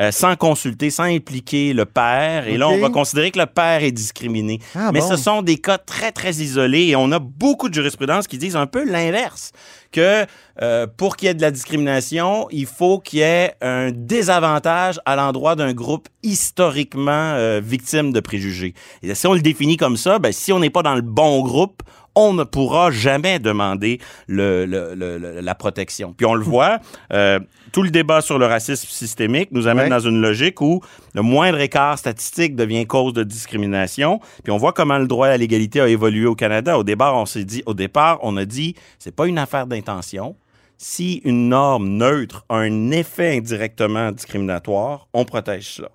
euh, 0.00 0.10
sans 0.10 0.36
consulter, 0.36 0.88
sans 0.88 1.02
impliquer 1.04 1.74
le 1.74 1.84
père. 1.84 2.48
Et 2.48 2.56
là, 2.56 2.66
on 2.70 2.78
va 2.78 2.88
considérer 2.88 3.30
que 3.30 3.38
le 3.38 3.44
père 3.44 3.82
est 3.82 3.92
discriminé. 3.92 4.58
Ah, 4.74 4.90
Mais 4.90 5.00
bon? 5.00 5.08
ce 5.10 5.16
sont 5.18 5.42
des 5.42 5.58
cas 5.58 5.76
très, 5.76 6.12
très 6.12 6.30
isolés 6.36 6.86
et 6.86 6.96
on 6.96 7.12
a 7.12 7.18
beaucoup 7.18 7.68
de 7.68 7.74
jurisprudence 7.74 8.26
qui 8.26 8.38
disent 8.38 8.56
un 8.56 8.66
peu 8.66 8.90
l'inverse. 8.90 9.52
Que 9.92 10.26
euh, 10.60 10.86
pour 10.96 11.16
qu'il 11.16 11.28
y 11.28 11.30
ait 11.30 11.34
de 11.34 11.42
la 11.42 11.50
discrimination, 11.50 12.48
il 12.50 12.66
faut 12.66 12.98
qu'il 12.98 13.20
y 13.20 13.22
ait 13.22 13.54
un 13.60 13.90
désavantage 13.92 14.98
à 15.04 15.16
l'endroit 15.16 15.54
d'un 15.54 15.72
groupe 15.74 16.08
historiquement 16.22 17.34
euh, 17.34 17.60
victime 17.62 18.12
de 18.12 18.20
préjugés. 18.20 18.74
Et 19.02 19.14
si 19.14 19.26
on 19.26 19.34
le 19.34 19.40
définit 19.40 19.76
comme 19.76 19.96
ça, 19.96 20.18
ben, 20.18 20.32
si 20.32 20.52
on 20.52 20.58
n'est 20.60 20.70
pas 20.70 20.82
dans 20.82 20.94
le 20.94 21.02
bon 21.02 21.42
groupe, 21.42 21.82
on 22.14 22.32
ne 22.32 22.44
pourra 22.44 22.90
jamais 22.90 23.38
demander 23.38 24.00
la 24.28 25.54
protection. 25.54 26.14
Puis 26.16 26.26
on 26.26 26.34
le 26.34 26.44
voit, 26.44 26.78
euh, 27.12 27.38
tout 27.72 27.82
le 27.82 27.90
débat 27.90 28.20
sur 28.20 28.38
le 28.38 28.46
racisme 28.46 28.86
systémique 28.88 29.48
nous 29.50 29.66
amène 29.66 29.84
Ouais. 29.84 29.90
dans 29.90 29.98
une 30.00 30.20
logique 30.20 30.60
où 30.60 30.80
le 31.14 31.22
moindre 31.22 31.58
écart 31.58 31.98
statistique 31.98 32.54
devient 32.54 32.86
cause 32.86 33.12
de 33.14 33.22
discrimination. 33.24 34.20
Puis 34.44 34.52
on 34.52 34.58
voit 34.58 34.72
comment 34.72 34.98
le 34.98 35.06
droit 35.06 35.28
à 35.28 35.36
l'égalité 35.36 35.80
a 35.80 35.88
évolué 35.88 36.26
au 36.26 36.34
Canada. 36.34 36.78
Au 36.78 36.84
départ, 36.84 37.16
on 37.16 37.26
s'est 37.26 37.44
dit, 37.44 37.62
au 37.66 37.74
départ, 37.74 38.18
on 38.22 38.36
a 38.36 38.44
dit, 38.44 38.74
c'est 38.98 39.14
pas 39.14 39.26
une 39.26 39.38
affaire 39.38 39.66
d'intention. 39.66 40.36
Si 40.76 41.22
une 41.24 41.48
norme 41.48 41.88
neutre 41.88 42.44
a 42.48 42.56
un 42.56 42.90
effet 42.90 43.36
indirectement 43.36 44.12
discriminatoire, 44.12 45.08
on 45.12 45.24
protège 45.24 45.68
cela. 45.68 45.90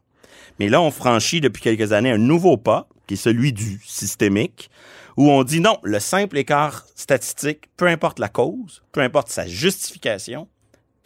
Mais 0.59 0.69
là, 0.69 0.81
on 0.81 0.91
franchit 0.91 1.41
depuis 1.41 1.61
quelques 1.61 1.91
années 1.93 2.11
un 2.11 2.17
nouveau 2.17 2.57
pas, 2.57 2.87
qui 3.05 3.13
est 3.13 3.17
celui 3.17 3.53
du 3.53 3.79
systémique, 3.85 4.69
où 5.15 5.29
on 5.29 5.43
dit 5.43 5.59
non, 5.59 5.77
le 5.83 5.99
simple 5.99 6.37
écart 6.37 6.85
statistique, 6.95 7.65
peu 7.77 7.87
importe 7.87 8.19
la 8.19 8.29
cause, 8.29 8.81
peu 8.91 9.01
importe 9.01 9.29
sa 9.29 9.45
justification, 9.45 10.47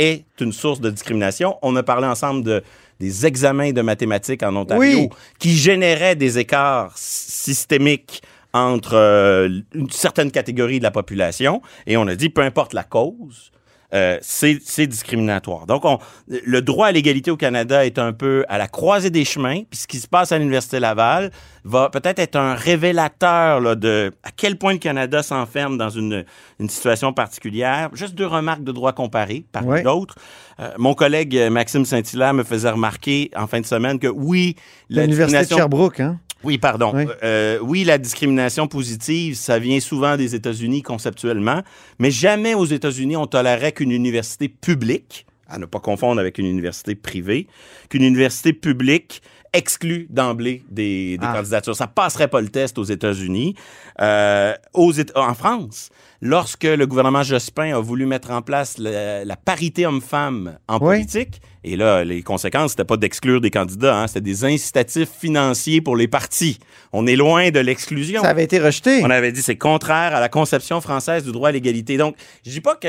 est 0.01 0.23
une 0.39 0.51
source 0.51 0.79
de 0.81 0.89
discrimination. 0.89 1.57
On 1.61 1.75
a 1.75 1.83
parlé 1.83 2.07
ensemble 2.07 2.43
de, 2.43 2.63
des 2.99 3.25
examens 3.25 3.71
de 3.71 3.81
mathématiques 3.81 4.43
en 4.43 4.55
Ontario 4.55 4.99
Oui. 4.99 5.09
qui 5.39 5.55
généraient 5.55 6.15
des 6.15 6.39
écarts 6.39 6.93
systémiques 6.95 8.21
entre 8.53 8.95
euh, 8.95 9.61
une 9.73 9.89
certaine 9.89 10.31
catégorie 10.31 10.79
de 10.79 10.83
la 10.83 10.91
population. 10.91 11.61
Et 11.87 11.95
on 11.97 12.07
a 12.07 12.15
dit, 12.15 12.29
peu 12.29 12.41
importe 12.41 12.73
la 12.73 12.83
cause, 12.83 13.51
euh, 13.93 14.17
c'est 14.21 14.87
discriminatoire. 14.87 15.65
Donc, 15.65 15.85
on, 15.85 15.99
le 16.27 16.61
droit 16.61 16.87
à 16.87 16.91
l'égalité 16.91 17.31
au 17.31 17.37
Canada 17.37 17.85
est 17.85 17.99
un 17.99 18.13
peu 18.13 18.45
à 18.49 18.57
la 18.57 18.67
croisée 18.67 19.09
des 19.09 19.25
chemins. 19.25 19.61
Puis 19.69 19.79
ce 19.81 19.87
qui 19.87 19.97
se 19.97 20.07
passe 20.07 20.31
à 20.31 20.37
l'Université 20.37 20.79
Laval 20.79 21.31
va 21.63 21.89
peut-être 21.89 22.19
être 22.19 22.35
un 22.37 22.55
révélateur 22.55 23.59
là, 23.59 23.75
de 23.75 24.11
à 24.23 24.29
quel 24.35 24.57
point 24.57 24.73
le 24.73 24.79
Canada 24.79 25.21
s'enferme 25.23 25.77
dans 25.77 25.89
une, 25.89 26.25
une 26.59 26.69
situation 26.69 27.13
particulière. 27.13 27.89
Juste 27.93 28.15
deux 28.15 28.27
remarques 28.27 28.63
de 28.63 28.71
droit 28.71 28.93
comparé 28.93 29.45
parmi 29.51 29.69
Ouais. 29.71 29.83
d'autres. 29.83 30.15
Euh, 30.59 30.69
mon 30.77 30.93
collègue 30.93 31.37
euh, 31.37 31.49
Maxime 31.49 31.85
Saint-Hilaire 31.85 32.33
me 32.33 32.43
faisait 32.43 32.69
remarquer 32.69 33.31
en 33.35 33.47
fin 33.47 33.61
de 33.61 33.65
semaine 33.65 33.99
que 33.99 34.07
oui, 34.07 34.55
la 34.89 35.03
L'Université 35.03 35.43
de 35.45 35.59
Sherbrooke, 35.59 35.99
hein? 35.99 36.19
Oui, 36.43 36.57
pardon. 36.57 36.91
Oui. 36.95 37.05
Euh, 37.23 37.59
oui, 37.61 37.83
la 37.83 37.97
discrimination 37.97 38.67
positive, 38.67 39.35
ça 39.35 39.59
vient 39.59 39.79
souvent 39.79 40.17
des 40.17 40.35
États-Unis 40.35 40.81
conceptuellement, 40.81 41.61
mais 41.99 42.11
jamais 42.11 42.53
aux 42.53 42.65
États-Unis 42.65 43.15
on 43.15 43.27
tolérait 43.27 43.71
qu'une 43.71 43.91
université 43.91 44.49
publique, 44.49 45.25
à 45.47 45.57
ne 45.57 45.65
pas 45.65 45.79
confondre 45.79 46.19
avec 46.19 46.37
une 46.37 46.45
université 46.45 46.95
privée, 46.95 47.47
qu'une 47.89 48.03
université 48.03 48.53
publique 48.53 49.21
exclue 49.53 50.07
d'emblée 50.09 50.63
des, 50.69 51.17
des 51.17 51.25
Ah. 51.27 51.33
candidatures. 51.33 51.75
Ça 51.75 51.87
passerait 51.87 52.29
pas 52.29 52.39
le 52.39 52.47
test 52.47 52.77
aux 52.77 52.85
États-Unis. 52.85 53.55
Euh, 53.99 54.53
aux 54.73 54.93
en 55.15 55.33
France, 55.33 55.89
lorsque 56.21 56.63
le 56.63 56.85
gouvernement 56.85 57.23
Jospin 57.23 57.75
a 57.75 57.79
voulu 57.79 58.05
mettre 58.05 58.31
en 58.31 58.41
place 58.41 58.77
la, 58.77 59.25
la 59.25 59.35
parité 59.35 59.85
homme-femme 59.85 60.57
en 60.67 60.75
Oui. 60.75 60.97
politique, 60.97 61.41
et 61.63 61.75
là, 61.75 62.03
les 62.03 62.23
conséquences, 62.23 62.71
c'était 62.71 62.83
pas 62.85 62.97
d'exclure 62.97 63.39
des 63.39 63.51
candidats, 63.51 63.95
hein, 63.95 64.07
c'était 64.07 64.21
des 64.21 64.45
incitatifs 64.45 65.09
financiers 65.19 65.79
pour 65.79 65.95
les 65.95 66.07
partis. 66.07 66.57
On 66.91 67.05
est 67.05 67.15
loin 67.15 67.51
de 67.51 67.59
l'exclusion. 67.59 68.23
Ça 68.23 68.29
avait 68.29 68.43
été 68.45 68.57
rejeté. 68.59 69.01
On 69.03 69.09
avait 69.11 69.31
dit 69.31 69.43
c'est 69.43 69.57
contraire 69.57 70.15
à 70.15 70.19
la 70.19 70.27
conception 70.27 70.81
française 70.81 71.23
du 71.23 71.31
droit 71.31 71.49
à 71.49 71.51
l'égalité. 71.51 71.97
Donc, 71.97 72.15
je 72.43 72.49
dis 72.49 72.61
pas 72.61 72.75
que 72.75 72.87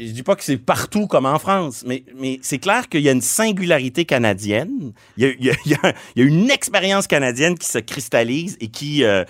je 0.00 0.12
dis 0.12 0.22
pas 0.22 0.36
que 0.36 0.44
c'est 0.44 0.56
partout 0.56 1.08
comme 1.08 1.26
en 1.26 1.40
France, 1.40 1.82
mais, 1.84 2.04
mais 2.16 2.38
c'est 2.42 2.58
clair 2.58 2.88
qu'il 2.88 3.00
y 3.00 3.08
a 3.08 3.12
une 3.12 3.20
singularité 3.20 4.04
canadienne. 4.04 4.92
Il 5.16 5.24
y 5.24 5.26
a, 5.26 5.32
il 5.40 5.44
y 5.46 5.50
a- 5.50 5.54
il 5.66 5.70
y 5.72 5.74
a- 5.74 5.92
il 6.14 6.22
y 6.22 6.24
a 6.24 6.28
une 6.28 6.50
expérience 6.50 7.08
canadienne 7.08 7.58
qui 7.58 7.66
se 7.68 7.78
cristallise 7.78 8.56
et 8.60 8.68
qui 8.68 9.02
euh, 9.02 9.24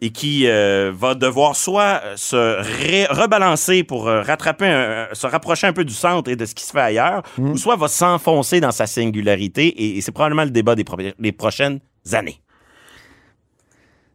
et 0.00 0.08
qui 0.08 0.46
euh, 0.46 0.90
va 0.94 1.14
devoir 1.14 1.54
soit 1.54 2.00
se 2.16 2.62
ré- 2.62 2.97
rebalancer 3.06 3.84
pour 3.84 4.08
euh, 4.08 4.22
rattraper, 4.22 4.66
un- 4.66 5.08
se 5.12 5.26
rapprocher 5.26 5.66
un 5.66 5.72
peu 5.72 5.84
du 5.84 5.94
centre 5.94 6.30
et 6.30 6.36
de 6.36 6.44
ce 6.46 6.54
qui 6.54 6.64
se 6.64 6.72
fait 6.72 6.80
ailleurs, 6.80 7.22
ou 7.38 7.56
soit 7.56 7.76
va 7.76 7.88
s'enfoncer 7.88 8.60
dans 8.60 8.72
sa 8.72 8.86
singularité. 8.86 9.66
Et, 9.66 9.98
et 9.98 10.00
c'est 10.00 10.12
probablement 10.12 10.44
le 10.44 10.50
débat 10.50 10.74
des, 10.74 10.84
pro- 10.84 10.96
des 11.18 11.32
prochaines 11.32 11.80
années. 12.12 12.40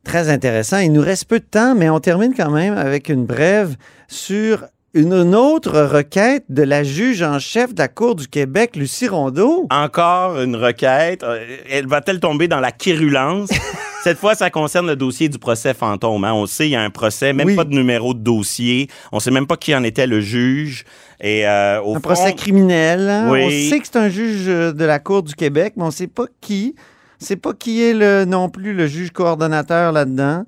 Très 0.03 0.29
intéressant. 0.29 0.79
Il 0.79 0.91
nous 0.91 1.01
reste 1.01 1.25
peu 1.25 1.39
de 1.39 1.45
temps, 1.45 1.75
mais 1.75 1.89
on 1.89 1.99
termine 1.99 2.33
quand 2.35 2.51
même 2.51 2.77
avec 2.77 3.07
une 3.09 3.25
brève 3.25 3.75
sur 4.09 4.65
une, 4.93 5.13
une 5.13 5.33
autre 5.33 5.79
requête 5.81 6.43
de 6.49 6.61
la 6.63 6.83
juge 6.83 7.23
en 7.23 7.39
chef 7.39 7.73
de 7.73 7.79
la 7.79 7.87
Cour 7.87 8.15
du 8.15 8.27
Québec, 8.27 8.75
Lucie 8.75 9.07
Rondeau. 9.07 9.65
encore 9.71 10.39
une 10.41 10.55
requête. 10.57 11.23
Euh, 11.23 11.57
Elle 11.69 11.87
va-t-elle 11.87 12.19
tomber 12.19 12.47
dans 12.49 12.59
la 12.59 12.71
quérulence? 12.71 13.49
Cette 14.03 14.17
fois, 14.17 14.35
ça 14.35 14.49
concerne 14.49 14.87
le 14.87 14.97
dossier 14.97 15.29
du 15.29 15.39
procès 15.39 15.73
fantôme. 15.73 16.25
hein. 16.25 16.33
On 16.33 16.45
sait, 16.45 16.67
il 16.67 16.71
y 16.71 16.75
a 16.75 16.81
un 16.81 16.89
procès, 16.89 17.31
même 17.31 17.47
Oui. 17.47 17.55
pas 17.55 17.63
de 17.63 17.73
numéro 17.73 18.13
de 18.13 18.19
dossier. 18.19 18.89
On 19.13 19.21
sait 19.21 19.31
même 19.31 19.47
pas 19.47 19.55
qui 19.55 19.73
en 19.73 19.81
était 19.83 20.07
le 20.07 20.19
juge. 20.19 20.83
Et 21.21 21.47
euh, 21.47 21.81
au 21.81 21.91
Un 21.91 21.95
fond, 21.95 22.01
procès 22.01 22.33
criminel. 22.35 23.07
hein. 23.09 23.29
Oui. 23.31 23.43
On 23.45 23.69
sait 23.71 23.79
que 23.79 23.85
c'est 23.85 23.95
un 23.97 24.09
juge 24.09 24.43
euh, 24.49 24.73
de 24.73 24.83
la 24.83 24.99
Cour 24.99 25.23
du 25.23 25.33
Québec, 25.35 25.75
mais 25.77 25.83
on 25.83 25.87
ne 25.87 25.91
sait 25.91 26.07
pas 26.07 26.25
qui. 26.41 26.75
On 27.21 27.25
sait 27.25 27.37
pas 27.37 27.53
qui 27.53 27.81
est 27.81 27.93
le, 27.93 28.25
non 28.25 28.49
plus 28.49 28.73
le 28.73 28.87
juge 28.87 29.11
coordonnateur 29.11 29.93
là-dedans. 29.93 30.43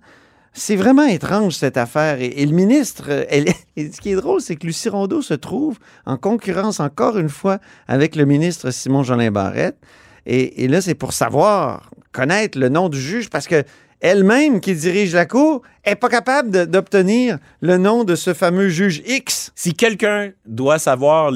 C'est 0.52 0.76
vraiment 0.76 1.06
étrange 1.06 1.54
cette 1.54 1.78
affaire. 1.78 2.20
Et, 2.22 2.26
et 2.42 2.46
le 2.46 2.54
ministre, 2.54 3.06
euh, 3.08 3.24
elle, 3.30 3.46
et 3.78 3.90
ce 3.90 4.02
qui 4.02 4.12
est 4.12 4.16
drôle, 4.16 4.42
c'est 4.42 4.58
que 4.58 4.66
Lucie 4.68 4.90
Rondeau 4.90 5.22
se 5.22 5.34
trouve 5.34 5.78
en 6.06 6.18
concurrence 6.18 6.82
encore 6.82 7.18
une 7.18 7.30
fois 7.30 7.60
avec 7.88 8.18
le 8.18 8.26
ministre 8.26 8.72
Simon 8.72 9.04
Jolin 9.04 9.32
Barrette. 9.32 9.78
Et, 10.26 10.64
et 10.64 10.68
là, 10.68 10.82
c'est 10.82 10.96
pour 10.96 11.14
savoir, 11.14 11.90
connaître 12.12 12.58
le 12.58 12.70
nom 12.70 12.90
du 12.90 13.00
juge, 13.00 13.30
parce 13.30 13.48
que 13.48 13.64
elle-même 14.02 14.60
qui 14.60 14.76
dirige 14.76 15.14
la 15.14 15.26
Cour, 15.26 15.62
est 15.84 15.96
pas 15.96 16.10
capable 16.10 16.68
d'obtenir 16.68 17.40
le 17.62 17.78
nom 17.78 18.04
de 18.04 18.16
ce 18.16 18.34
fameux 18.34 18.70
juge 18.70 19.02
X. 19.08 19.52
Si 19.56 19.74
quelqu'un 19.74 20.32
doit 20.46 20.80
savoir, 20.80 21.32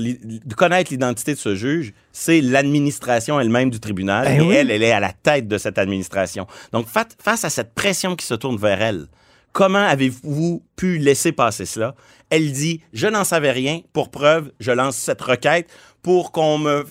connaître 0.55 0.91
l'identité 0.91 1.33
de 1.33 1.39
ce 1.39 1.55
juge, 1.55 1.93
c'est 2.11 2.41
l'administration 2.41 3.39
elle-même 3.39 3.69
du 3.69 3.79
tribunal. 3.79 4.25
Ben 4.25 4.41
et 4.41 4.41
oui. 4.41 4.55
elle, 4.55 4.71
elle 4.71 4.83
est 4.83 4.91
à 4.91 4.99
la 4.99 5.13
tête 5.13 5.47
de 5.47 5.57
cette 5.57 5.77
administration. 5.77 6.47
Donc, 6.71 6.87
fa- 6.87 7.07
face 7.23 7.45
à 7.45 7.49
cette 7.49 7.73
pression 7.73 8.15
qui 8.15 8.25
se 8.25 8.35
tourne 8.35 8.57
vers 8.57 8.81
elle, 8.81 9.07
comment 9.51 9.79
avez-vous 9.79 10.61
pu 10.75 10.97
laisser 10.97 11.31
passer 11.31 11.65
cela? 11.65 11.95
Elle 12.29 12.51
dit, 12.51 12.81
je 12.93 13.07
n'en 13.07 13.23
savais 13.23 13.51
rien. 13.51 13.79
Pour 13.93 14.11
preuve, 14.11 14.51
je 14.59 14.71
lance 14.71 14.95
cette 14.95 15.21
requête 15.21 15.67
pour 16.01 16.31
qu'on 16.31 16.57
me, 16.57 16.85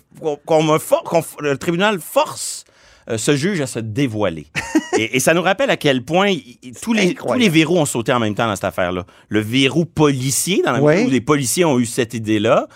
qu'on- 0.47 0.63
me 0.63 0.79
for- 0.79 1.03
qu'on 1.05 1.23
le 1.41 1.57
tribunal 1.57 1.99
force 2.01 2.65
euh, 3.11 3.17
ce 3.17 3.35
juge 3.37 3.61
à 3.63 3.67
se 3.67 3.79
dévoiler. 3.79 4.47
et, 4.99 5.17
et 5.17 5.21
ça 5.21 5.33
nous 5.35 5.41
rappelle 5.43 5.71
à 5.71 5.77
quel 5.79 6.05
point 6.05 6.35
tous, 6.83 6.93
les, 6.93 7.15
tous 7.15 7.33
les 7.39 7.49
verrous 7.49 7.79
ont 7.79 7.87
sauté 7.87 8.13
en 8.13 8.19
même 8.21 8.35
temps 8.35 8.47
dans 8.47 8.55
cette 8.57 8.65
affaire-là. 8.65 9.07
Le 9.29 9.41
verrou 9.41 9.85
policier, 9.87 10.63
dans 10.65 10.73
la 10.73 10.81
mesure 10.81 11.07
où 11.07 11.11
les 11.11 11.21
policiers 11.23 11.65
ont 11.65 11.79
eu 11.79 11.87
cette 11.87 12.13
idée-là, 12.15 12.69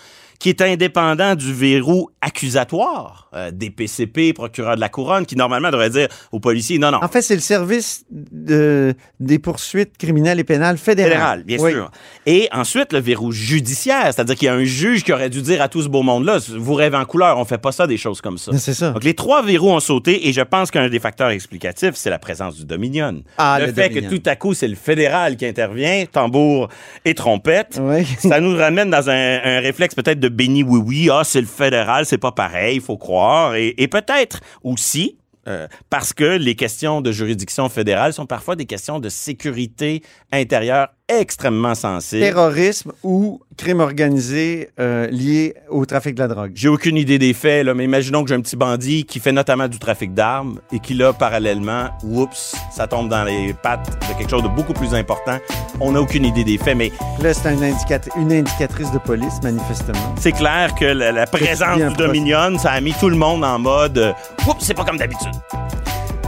qui 0.43 0.49
est 0.49 0.61
indépendant 0.61 1.37
du 1.37 1.53
verrou 1.55 2.11
accusatoire 2.21 3.29
euh, 3.35 3.51
des 3.53 3.71
PCP, 3.71 4.33
procureur 4.33 4.75
de 4.75 4.81
la 4.81 4.89
couronne, 4.89 5.25
qui 5.25 5.37
normalement 5.37 5.71
devrait 5.71 5.89
dire 5.91 6.09
aux 6.33 6.41
policiers, 6.41 6.79
non, 6.79 6.91
non, 6.91 6.99
En 7.03 7.07
fait, 7.09 7.23
c'est 7.23 7.35
le 7.37 7.41
service 7.41 8.05
de- 8.11 8.95
des 9.21 9.39
poursuites 9.39 9.97
criminelles 9.97 10.41
et 10.41 10.45
pénales 10.45 10.79
fédérales. 10.79 11.13
fédéral, 11.13 11.45
bien 11.45 11.59
Oui. 11.61 11.71
sûr. 11.71 11.91
Et 12.27 12.49
ensuite, 12.53 12.93
le 12.93 12.99
verrou 12.99 13.31
judiciaire, 13.31 14.07
c'est-à-dire 14.07 14.35
qu'il 14.35 14.47
y 14.47 14.49
a 14.49 14.55
un 14.55 14.65
juge 14.65 15.05
qui 15.05 15.13
aurait 15.13 15.31
dû 15.31 15.43
dire 15.43 15.63
à 15.63 15.69
tout 15.69 15.81
ce 15.83 15.89
beau 15.89 16.03
monde-là, 16.03 16.39
vous 16.59 16.75
rêvez 16.75 16.97
en 16.97 17.05
couleur, 17.05 17.39
on 17.39 17.45
fait 17.45 17.59
pas 17.59 17.73
ça, 17.73 17.87
des 17.87 17.97
choses 17.97 18.21
comme 18.21 18.37
ça. 18.39 18.53
C'est 18.59 18.75
ça. 18.75 18.91
Donc, 18.91 19.05
les 19.05 19.15
trois 19.15 19.43
verrous 19.43 19.71
ont 19.71 19.81
sauté 19.81 20.29
et 20.29 20.33
je 20.33 20.41
pense 20.43 20.71
qu'un 20.73 20.89
des 20.89 20.99
facteurs 21.01 21.31
explicatifs, 21.31 21.93
c'est 21.95 22.11
la 22.11 22.19
présence 22.19 22.57
du 22.57 22.65
Dominion. 22.65 23.23
Ah, 23.39 23.59
le, 23.61 23.67
le 23.67 23.73
fait 23.73 23.89
Dominion. 23.89 24.11
que 24.11 24.17
tout 24.17 24.23
à 24.29 24.35
coup, 24.37 24.55
c'est 24.55 24.69
le 24.69 24.75
fédéral 24.75 25.37
qui 25.37 25.47
intervient, 25.47 26.05
tambour 26.11 26.69
et 27.05 27.15
trompette. 27.15 27.79
Oui. 27.81 28.05
Ça 28.19 28.41
nous 28.41 28.57
ramène 28.57 28.91
dans 28.91 29.09
un, 29.09 29.41
un 29.45 29.61
réflexe 29.61 29.95
peut-être 29.95 30.19
de 30.21 30.29
béni 30.33 30.62
oui-oui. 30.62 31.09
Ah, 31.11 31.23
c'est 31.25 31.40
le 31.40 31.47
fédéral, 31.47 32.07
c'est 32.07 32.18
pas 32.18 32.33
pareil, 32.33 32.77
il 32.77 32.83
faut 32.83 32.97
croire. 32.97 33.55
Et, 33.55 33.75
et 33.79 33.88
peut-être 33.88 34.40
aussi, 34.62 35.18
euh, 35.49 35.66
parce 35.90 36.12
que 36.12 36.37
les 36.37 36.55
questions 36.55 37.01
de 37.01 37.11
juridiction 37.11 37.68
fédérale 37.68 38.12
sont 38.12 38.27
parfois 38.27 38.55
des 38.55 38.66
questions 38.66 39.01
de 39.01 39.09
sécurité 39.09 40.03
intérieure 40.31 40.88
extrêmement 41.09 41.75
sensibles. 41.75 42.23
Terrorisme 42.23 42.93
ou 43.03 43.41
crime 43.57 43.81
organisé 43.81 44.71
euh, 44.81 45.07
lié 45.09 45.55
au 45.69 45.85
trafic 45.85 46.15
de 46.15 46.21
la 46.21 46.29
drogue. 46.29 46.53
J'ai 46.55 46.69
aucune 46.69 46.97
idée 46.97 47.19
des 47.19 47.35
faits, 47.35 47.67
là, 47.67 47.75
mais 47.75 47.85
imaginons 47.85 48.23
que 48.23 48.29
j'ai 48.31 48.35
un 48.35 48.41
petit 48.41 48.57
bandit 48.57 49.05
qui 49.05 49.21
fait 49.21 49.33
notamment 49.33 49.69
du 49.69 49.79
trafic 49.79 50.15
d'armes 50.15 50.59
et 50.73 50.79
qui, 50.79 50.95
là, 50.95 51.12
parallèlement, 51.12 51.91
oups, 52.03 52.55
ça 52.71 52.87
tombe 52.87 53.09
dans 53.09 53.25
les 53.25 53.53
pattes 53.53 53.91
de 54.09 54.19
quelque 54.19 54.31
chose 54.31 54.43
de 54.43 54.49
beaucoup 54.49 54.73
plus 54.73 54.95
important. 54.95 55.38
On 55.81 55.93
n'a 55.93 56.01
aucune 56.01 56.25
idée 56.25 56.45
des 56.45 56.57
faits, 56.59 56.77
mais 56.77 56.91
Là, 57.21 57.35
c'est 57.35 57.49
un 57.49 57.57
indicat- 57.57 58.09
une 58.19 58.33
indicatrice 58.33 58.91
de 58.93 58.99
police, 58.99 59.35
manifestement. 59.43 60.15
c'est 60.19 60.33
clair 60.33 60.75
que 60.75 60.85
la, 60.87 61.12
la 61.12 61.27
présence 61.27 61.79
du. 61.79 61.95
Dominion, 61.97 62.59
ça 62.59 62.71
a 62.73 62.81
mis 62.81 62.95
tout 62.95 63.11
le 63.11 63.17
monde 63.17 63.45
en 63.45 63.59
mode 63.59 63.99
euh, 63.99 64.12
oups, 64.49 64.65
c'est 64.65 64.75
pas 64.75 64.85
comme 64.85 64.97
d'habitude. 64.99 65.33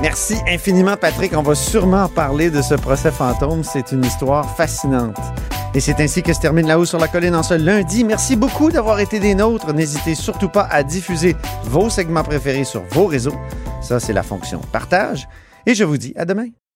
Merci 0.04 0.36
infiniment, 0.46 0.98
Patrick. 0.98 1.34
On 1.34 1.40
va 1.40 1.54
sûrement 1.54 2.10
parler 2.10 2.50
de 2.50 2.60
ce 2.60 2.74
procès 2.74 3.10
fantôme. 3.10 3.64
C'est 3.64 3.90
une 3.90 4.04
histoire 4.04 4.54
fascinante. 4.54 5.16
Et 5.74 5.80
c'est 5.80 5.98
ainsi 5.98 6.22
que 6.22 6.34
se 6.34 6.40
termine 6.40 6.66
La 6.66 6.78
Haut 6.78 6.84
sur 6.84 6.98
la 6.98 7.08
Colline 7.08 7.34
en 7.34 7.42
ce 7.42 7.54
lundi. 7.54 8.04
Merci 8.04 8.36
beaucoup 8.36 8.70
d'avoir 8.70 9.00
été 9.00 9.18
des 9.18 9.34
nôtres. 9.34 9.72
N'hésitez 9.72 10.14
surtout 10.14 10.50
pas 10.50 10.68
à 10.70 10.82
diffuser 10.82 11.34
vos 11.62 11.88
segments 11.88 12.22
préférés 12.22 12.64
sur 12.64 12.82
vos 12.90 13.06
réseaux. 13.06 13.34
Ça, 13.80 13.98
c'est 13.98 14.12
la 14.12 14.22
fonction 14.22 14.60
partage. 14.72 15.26
Et 15.64 15.74
je 15.74 15.84
vous 15.84 15.96
dis 15.96 16.12
à 16.16 16.26
demain. 16.26 16.48